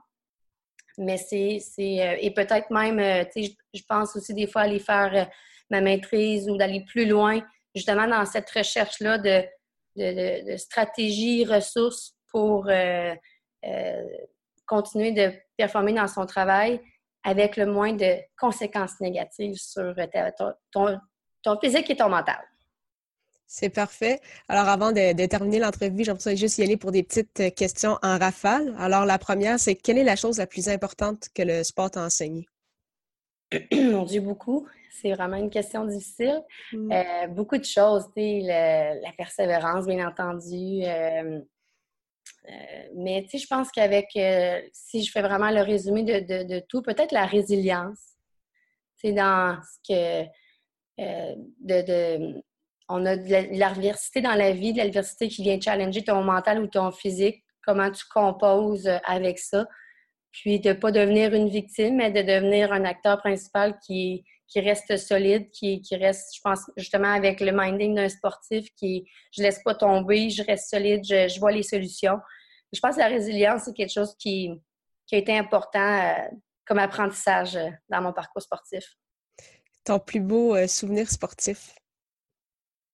Mais 0.98 1.16
c'est. 1.16 1.62
Euh, 1.80 2.18
et 2.20 2.32
peut-être 2.32 2.70
même, 2.72 3.26
tu 3.34 3.46
sais, 3.46 3.56
je 3.74 3.82
pense 3.88 4.18
aussi 4.18 4.34
des 4.34 4.48
fois 4.48 4.64
aller 4.64 4.80
faire 4.80 5.30
ma 5.70 5.80
maîtrise 5.80 6.50
ou 6.50 6.58
d'aller 6.58 6.84
plus 6.86 7.06
loin, 7.06 7.42
justement 7.74 8.06
dans 8.08 8.26
cette 8.26 8.50
recherche-là 8.50 9.18
de, 9.18 9.44
de, 9.96 10.58
stratégies, 10.58 11.46
ressources 11.46 12.18
pour 12.28 12.70
continuer 14.68 15.12
de 15.14 15.32
performer 15.58 15.94
dans 15.94 16.08
son 16.08 16.26
travail 16.26 16.82
avec 17.26 17.58
le 17.58 17.66
moins 17.66 17.92
de 17.94 18.18
conséquences 18.40 19.00
négatives 19.02 19.56
sur 19.56 19.94
ton, 20.72 21.00
ton, 21.42 21.60
physique 21.60 21.90
et 21.90 21.96
ton 21.96 22.08
mental. 22.08 22.40
C'est 23.48 23.70
parfait. 23.70 24.22
Alors, 24.48 24.70
avant 24.70 24.92
de, 24.92 25.26
terminer 25.26 25.60
l'entrevue, 25.60 26.04
j'aimerais 26.04 26.36
juste 26.36 26.58
y 26.60 26.64
aller 26.64 26.78
pour 26.78 26.92
des 26.92 27.04
petites 27.04 27.56
questions 27.56 27.98
en 28.04 28.18
rafale. 28.18 28.76
Alors, 28.78 29.06
la 29.06 29.18
première, 29.18 29.60
c'est 29.60 29.76
quelle 29.76 29.98
est 29.98 30.04
la 30.04 30.16
chose 30.16 30.38
la 30.38 30.48
plus 30.48 30.70
importante 30.70 31.30
que 31.34 31.42
le 31.42 31.64
sport 31.64 31.92
t'a 31.92 32.04
enseigné? 32.04 32.48
Mon 33.74 34.04
Dieu, 34.04 34.22
beaucoup. 34.22 34.68
C'est 35.02 35.12
vraiment 35.14 35.38
une 35.38 35.50
question 35.50 35.86
difficile. 35.86 36.44
Mm. 36.72 36.92
Euh, 36.92 37.28
beaucoup 37.28 37.58
de 37.58 37.66
choses, 37.66 38.06
la 38.16 39.12
persévérance, 39.18 39.86
bien 39.86 40.08
entendu, 40.08 40.84
euh, 40.84 41.40
mais 42.96 43.24
tu 43.24 43.32
sais, 43.32 43.38
je 43.40 43.48
pense 43.48 43.72
qu'avec, 43.72 44.10
euh, 44.16 44.62
si 44.74 45.04
je 45.04 45.12
fais 45.12 45.22
vraiment 45.22 45.52
le 45.52 45.62
résumé 45.62 46.04
de, 46.04 46.60
tout, 46.68 46.82
peut-être 46.82 47.12
la 47.12 47.26
résilience. 47.26 48.00
C'est 48.98 49.12
dans 49.12 49.58
ce 49.62 49.94
que. 49.94 50.30
Euh, 51.00 51.36
de, 51.60 52.42
on 52.88 53.06
a 53.06 53.18
de 53.18 53.58
l'adversité 53.58 54.22
dans 54.22 54.36
la 54.36 54.52
vie, 54.52 54.72
de 54.72 54.78
l'adversité 54.78 55.28
qui 55.28 55.44
vient 55.44 55.60
challenger 55.60 56.04
ton 56.04 56.24
mental 56.24 56.62
ou 56.62 56.68
ton 56.68 56.92
physique, 56.92 57.44
comment 57.64 57.92
tu 57.92 58.06
composes 58.08 58.90
avec 59.04 59.40
ça. 59.40 59.68
Puis 60.32 60.60
de 60.60 60.70
ne 60.70 60.74
pas 60.74 60.92
devenir 60.92 61.34
une 61.34 61.50
victime, 61.50 61.98
mais 61.98 62.12
de 62.12 62.22
devenir 62.22 62.72
un 62.72 62.86
acteur 62.86 63.18
principal 63.20 63.78
qui, 63.86 64.24
qui 64.48 64.60
reste 64.60 64.98
solide, 64.98 65.50
qui, 65.52 65.82
qui, 65.82 65.96
reste, 65.96 66.36
je 66.36 66.42
pense, 66.42 66.70
justement 66.78 67.12
avec 67.12 67.40
le 67.40 67.52
minding 67.52 67.96
d'un 67.96 68.10
sportif, 68.10 68.68
qui 68.76 69.06
je 69.32 69.42
laisse 69.42 69.62
pas 69.64 69.76
tomber, 69.76 70.30
je 70.30 70.44
reste 70.44 70.70
solide, 70.70 71.04
je, 71.04 71.28
je 71.28 71.40
vois 71.40 71.52
les 71.52 71.64
solutions. 71.64 72.20
Je 72.72 72.80
pense 72.80 72.96
que 72.96 73.00
la 73.00 73.08
résilience, 73.08 73.64
c'est 73.66 73.74
quelque 73.74 73.94
chose 73.94 74.16
qui, 74.18 74.52
qui, 75.08 75.16
a 75.16 75.18
été 75.18 75.38
important 75.38 75.80
euh, 75.80 76.28
comme 76.66 76.80
apprentissage 76.80 77.56
euh, 77.56 77.70
dans 77.90 78.02
mon 78.02 78.14
parcours 78.14 78.42
sportif. 78.42 78.96
Ton 79.84 80.00
plus 80.00 80.20
beau 80.20 80.56
euh, 80.56 80.68
souvenir 80.68 81.10
sportif? 81.10 81.76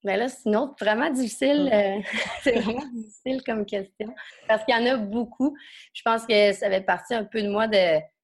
Ben 0.04 0.18
là, 0.18 0.30
c'est 0.30 0.50
une 0.50 0.56
autre 0.56 0.74
vraiment 0.80 1.10
difficile. 1.10 1.70
Mm. 1.72 2.04
c'est 2.44 2.60
vraiment 2.60 2.88
difficile 2.94 3.42
comme 3.46 3.66
question. 3.66 4.14
Parce 4.48 4.64
qu'il 4.66 4.76
y 4.76 4.78
en 4.78 4.94
a 4.94 4.98
beaucoup. 4.98 5.56
Je 5.94 6.02
pense 6.04 6.26
que 6.26 6.54
ça 6.54 6.70
fait 6.70 6.82
partie 6.82 7.14
un 7.14 7.24
peu 7.24 7.42
de 7.42 7.50
moi 7.50 7.68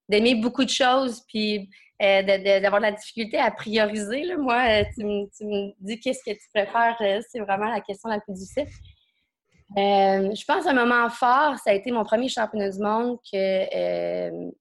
d'aimer 0.10 0.36
beaucoup 0.36 0.64
de 0.64 0.70
choses, 0.70 1.24
puis 1.28 1.70
euh, 2.02 2.22
d'avoir 2.62 2.80
de, 2.80 2.86
la 2.86 2.92
difficulté 2.92 3.40
à 3.40 3.50
prioriser. 3.50 4.24
Là. 4.24 4.38
Moi, 4.38 4.82
euh, 4.82 4.84
tu, 4.94 5.04
me 5.04 5.74
dis 5.80 6.00
qu'est-ce 6.00 6.24
que 6.24 6.36
tu 6.36 6.48
préfères, 6.54 6.96
euh, 7.02 7.22
c'est 7.28 7.40
vraiment 7.40 7.72
la 7.72 7.82
question 7.82 8.10
la 8.10 8.20
plus 8.20 8.34
difficile. 8.34 8.68
je 9.76 10.46
pense 10.46 10.68
un 10.68 10.74
moment 10.74 11.10
fort, 11.10 11.58
ça 11.58 11.72
a 11.72 11.74
été 11.74 11.92
mon 11.92 12.04
premier 12.04 12.30
championnat 12.30 12.70
du 12.70 12.80
monde 12.80 13.18
que, 13.32 14.52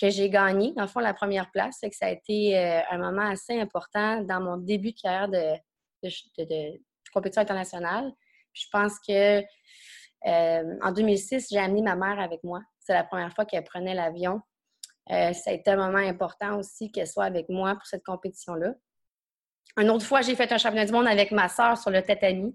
que 0.00 0.10
j'ai 0.10 0.30
gagné, 0.30 0.72
dans 0.74 0.82
le 0.82 0.88
fond, 0.88 1.00
la 1.00 1.12
première 1.12 1.50
place. 1.50 1.80
Que 1.82 1.94
ça 1.94 2.06
a 2.06 2.10
été 2.10 2.56
un 2.90 2.98
moment 2.98 3.28
assez 3.28 3.60
important 3.60 4.22
dans 4.22 4.40
mon 4.40 4.56
début 4.56 4.92
de 4.92 5.00
carrière 5.00 5.28
de, 5.28 6.08
de 6.38 6.80
compétition 7.12 7.42
internationale. 7.42 8.10
je 8.54 8.64
pense 8.72 8.98
que 9.06 9.42
en 10.24 10.92
2006, 10.92 11.48
j'ai 11.50 11.58
amené 11.58 11.82
ma 11.82 11.94
mère 11.94 12.18
avec 12.18 12.42
moi. 12.42 12.62
C'est 12.80 12.94
la 12.94 13.04
première 13.04 13.34
fois 13.34 13.44
qu'elle 13.44 13.64
prenait 13.64 13.94
l'avion 13.94 14.40
euh, 15.10 15.32
ça 15.32 15.50
a 15.50 15.52
été 15.52 15.70
un 15.70 15.76
moment 15.76 15.98
important 15.98 16.58
aussi 16.58 16.90
qu'elle 16.90 17.06
soit 17.06 17.24
avec 17.24 17.48
moi 17.48 17.74
pour 17.74 17.86
cette 17.86 18.04
compétition-là. 18.04 18.74
Une 19.78 19.90
autre 19.90 20.06
fois, 20.06 20.22
j'ai 20.22 20.34
fait 20.34 20.50
un 20.52 20.58
championnat 20.58 20.86
du 20.86 20.92
monde 20.92 21.06
avec 21.06 21.30
ma 21.32 21.48
soeur 21.48 21.76
sur 21.76 21.90
le 21.90 22.02
tatami. 22.02 22.54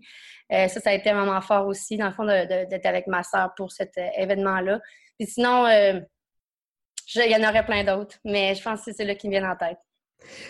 Euh, 0.51 0.67
ça, 0.67 0.79
ça 0.79 0.89
a 0.89 0.93
été 0.93 1.09
un 1.11 1.25
moment 1.25 1.39
fort 1.41 1.67
aussi, 1.67 1.97
dans 1.97 2.07
le 2.07 2.13
fond, 2.13 2.25
d'être 2.25 2.85
avec 2.85 3.07
ma 3.07 3.23
soeur 3.23 3.53
pour 3.55 3.71
cet 3.71 3.97
euh, 3.97 4.07
événement-là. 4.17 4.79
Puis 5.17 5.27
sinon, 5.27 5.67
il 5.67 7.31
y 7.31 7.35
en 7.35 7.47
aurait 7.47 7.65
plein 7.65 7.83
d'autres, 7.83 8.17
mais 8.25 8.55
je 8.55 8.63
pense 8.63 8.79
que 8.79 8.91
c'est 8.91 9.03
celui 9.03 9.15
qui 9.17 9.27
me 9.29 9.33
vient 9.37 9.51
en 9.51 9.55
tête. 9.55 9.77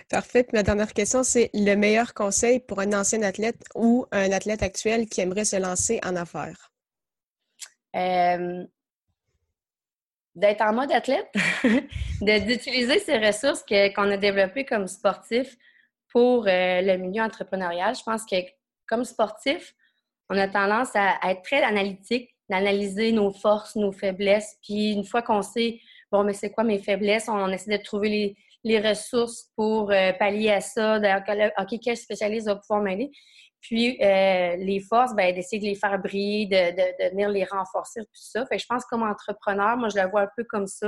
Parfait. 0.10 0.46
ma 0.54 0.64
dernière 0.64 0.94
question, 0.94 1.24
c'est 1.24 1.50
le 1.54 1.76
meilleur 1.76 2.14
conseil 2.14 2.60
pour 2.60 2.80
un 2.80 2.92
ancien 2.94 3.22
athlète 3.22 3.64
ou 3.76 4.06
un 4.12 4.32
athlète 4.32 4.64
actuel 4.64 5.08
qui 5.08 5.22
aimerait 5.22 5.46
se 5.46 5.56
lancer 5.58 6.00
en 6.04 6.16
affaires? 6.16 6.72
D'être 10.36 10.62
en 10.62 10.74
mode 10.74 10.92
athlète, 10.92 11.34
d'utiliser 12.22 13.00
ces 13.00 13.18
ressources 13.18 13.64
qu'on 13.96 14.12
a 14.12 14.18
développées 14.18 14.66
comme 14.66 14.88
sportif 14.88 15.58
pour 16.10 16.48
euh, 16.48 16.82
le 16.82 16.98
milieu 16.98 17.24
entrepreneurial. 17.24 17.96
Je 17.96 18.04
pense 18.04 18.26
que 18.26 18.36
comme 18.88 19.04
sportif, 19.04 19.74
on 20.30 20.38
a 20.38 20.48
tendance 20.48 20.96
à, 20.96 21.20
être 21.30 21.42
très 21.42 21.64
analytique, 21.64 22.30
d'analyser 22.50 23.12
nos 23.12 23.32
forces, 23.32 23.76
nos 23.76 23.92
faiblesses. 23.92 24.58
Puis 24.62 24.92
une 24.92 25.06
fois 25.06 25.22
qu'on 25.22 25.42
sait, 25.42 25.80
bon, 26.12 26.24
mais 26.24 26.34
c'est 26.34 26.52
quoi 26.52 26.64
mes 26.64 26.80
faiblesses, 26.80 27.28
on, 27.30 27.50
essaie 27.50 27.78
de 27.78 27.84
trouver 27.84 28.36
les, 28.64 28.80
ressources 28.80 29.50
pour 29.56 29.92
euh, 29.92 30.14
pallier 30.14 30.52
à 30.52 30.62
ça. 30.62 31.00
OK, 31.58 31.80
quel 31.84 31.98
spécialiste 31.98 32.48
va 32.48 32.56
pouvoir 32.56 32.82
m'aider? 32.82 33.12
Puis 33.62 33.98
euh, 34.02 34.56
les 34.58 34.80
forces, 34.80 35.14
ben, 35.16 35.34
d'essayer 35.34 35.62
de 35.62 35.66
les 35.66 35.76
faire 35.76 36.00
briller, 36.00 36.48
de, 36.48 36.72
de, 36.76 37.10
venir 37.12 37.30
les 37.30 37.44
renforcer, 37.44 38.02
tout 38.02 38.10
ça. 38.14 38.46
Fait 38.48 38.58
je 38.58 38.66
pense 38.68 38.84
comme 38.86 39.04
entrepreneur, 39.04 39.78
moi, 39.78 39.90
je 39.90 39.96
la 39.96 40.08
vois 40.08 40.22
un 40.22 40.30
peu 40.36 40.44
comme 40.44 40.68
ça. 40.68 40.88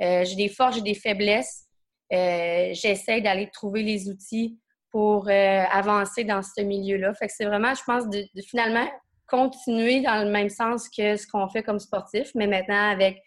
Euh, 0.00 0.24
j'ai 0.24 0.36
des 0.36 0.48
forces, 0.48 0.76
j'ai 0.76 0.82
des 0.82 0.94
faiblesses. 0.94 1.66
Euh, 2.12 2.70
j'essaie 2.72 3.20
d'aller 3.20 3.50
trouver 3.50 3.82
les 3.82 4.08
outils 4.08 4.58
pour 4.90 5.28
avancer 5.28 6.24
dans 6.24 6.42
ce 6.42 6.62
milieu-là. 6.62 7.12
Fait 7.12 7.26
que 7.26 7.32
c'est 7.36 7.44
vraiment, 7.44 7.74
je 7.74 7.82
pense, 7.84 8.08
de, 8.08 8.24
finalement 8.40 8.88
continuer 9.26 10.00
dans 10.00 10.24
le 10.24 10.30
même 10.30 10.48
sens 10.48 10.88
que 10.88 11.16
ce 11.16 11.26
qu'on 11.26 11.46
fait 11.50 11.62
comme 11.62 11.78
sportif, 11.78 12.30
mais 12.34 12.46
maintenant 12.46 12.90
avec 12.90 13.22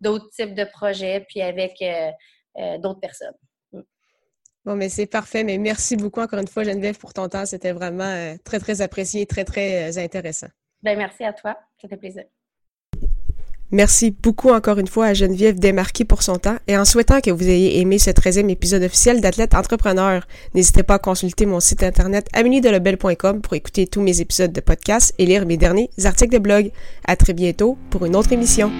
d'autres 0.00 0.30
types 0.30 0.54
de 0.54 0.64
projets, 0.64 1.26
puis 1.28 1.42
avec 1.42 1.74
d'autres 2.80 3.00
personnes. 3.00 3.34
Bon, 4.64 4.76
mais 4.76 4.88
c'est 4.88 5.06
parfait. 5.06 5.44
Mais 5.44 5.58
merci 5.58 5.96
beaucoup 5.96 6.20
encore 6.20 6.38
une 6.38 6.48
fois, 6.48 6.64
Geneviève, 6.64 6.98
pour 6.98 7.12
ton 7.12 7.28
temps. 7.28 7.46
C'était 7.46 7.72
vraiment 7.72 8.04
euh, 8.04 8.34
très, 8.44 8.60
très 8.60 8.80
apprécié, 8.80 9.26
très, 9.26 9.44
très 9.44 9.90
euh, 9.90 10.02
intéressant. 10.02 10.48
Bien, 10.82 10.96
merci 10.96 11.24
à 11.24 11.32
toi. 11.32 11.56
Ça 11.80 11.88
fait 11.88 11.96
plaisir. 11.96 12.24
Merci 13.72 14.10
beaucoup 14.10 14.50
encore 14.50 14.78
une 14.78 14.86
fois 14.86 15.06
à 15.06 15.14
Geneviève 15.14 15.58
Desmarquis 15.58 16.04
pour 16.04 16.22
son 16.22 16.36
temps 16.36 16.56
et 16.68 16.76
en 16.76 16.84
souhaitant 16.84 17.22
que 17.22 17.30
vous 17.30 17.48
ayez 17.48 17.80
aimé 17.80 17.98
ce 17.98 18.10
13e 18.10 18.50
épisode 18.50 18.82
officiel 18.82 19.22
d'Athlète 19.22 19.54
Entrepreneur, 19.54 20.26
n'hésitez 20.54 20.82
pas 20.82 20.96
à 20.96 20.98
consulter 20.98 21.46
mon 21.46 21.58
site 21.58 21.82
internet 21.82 22.28
aminidelebel.com 22.34 23.40
pour 23.40 23.54
écouter 23.54 23.86
tous 23.86 24.02
mes 24.02 24.20
épisodes 24.20 24.52
de 24.52 24.60
podcast 24.60 25.14
et 25.16 25.24
lire 25.24 25.46
mes 25.46 25.56
derniers 25.56 25.88
articles 26.04 26.34
de 26.34 26.38
blog. 26.38 26.70
À 27.06 27.16
très 27.16 27.32
bientôt 27.32 27.78
pour 27.88 28.04
une 28.04 28.14
autre 28.14 28.34
émission. 28.34 28.70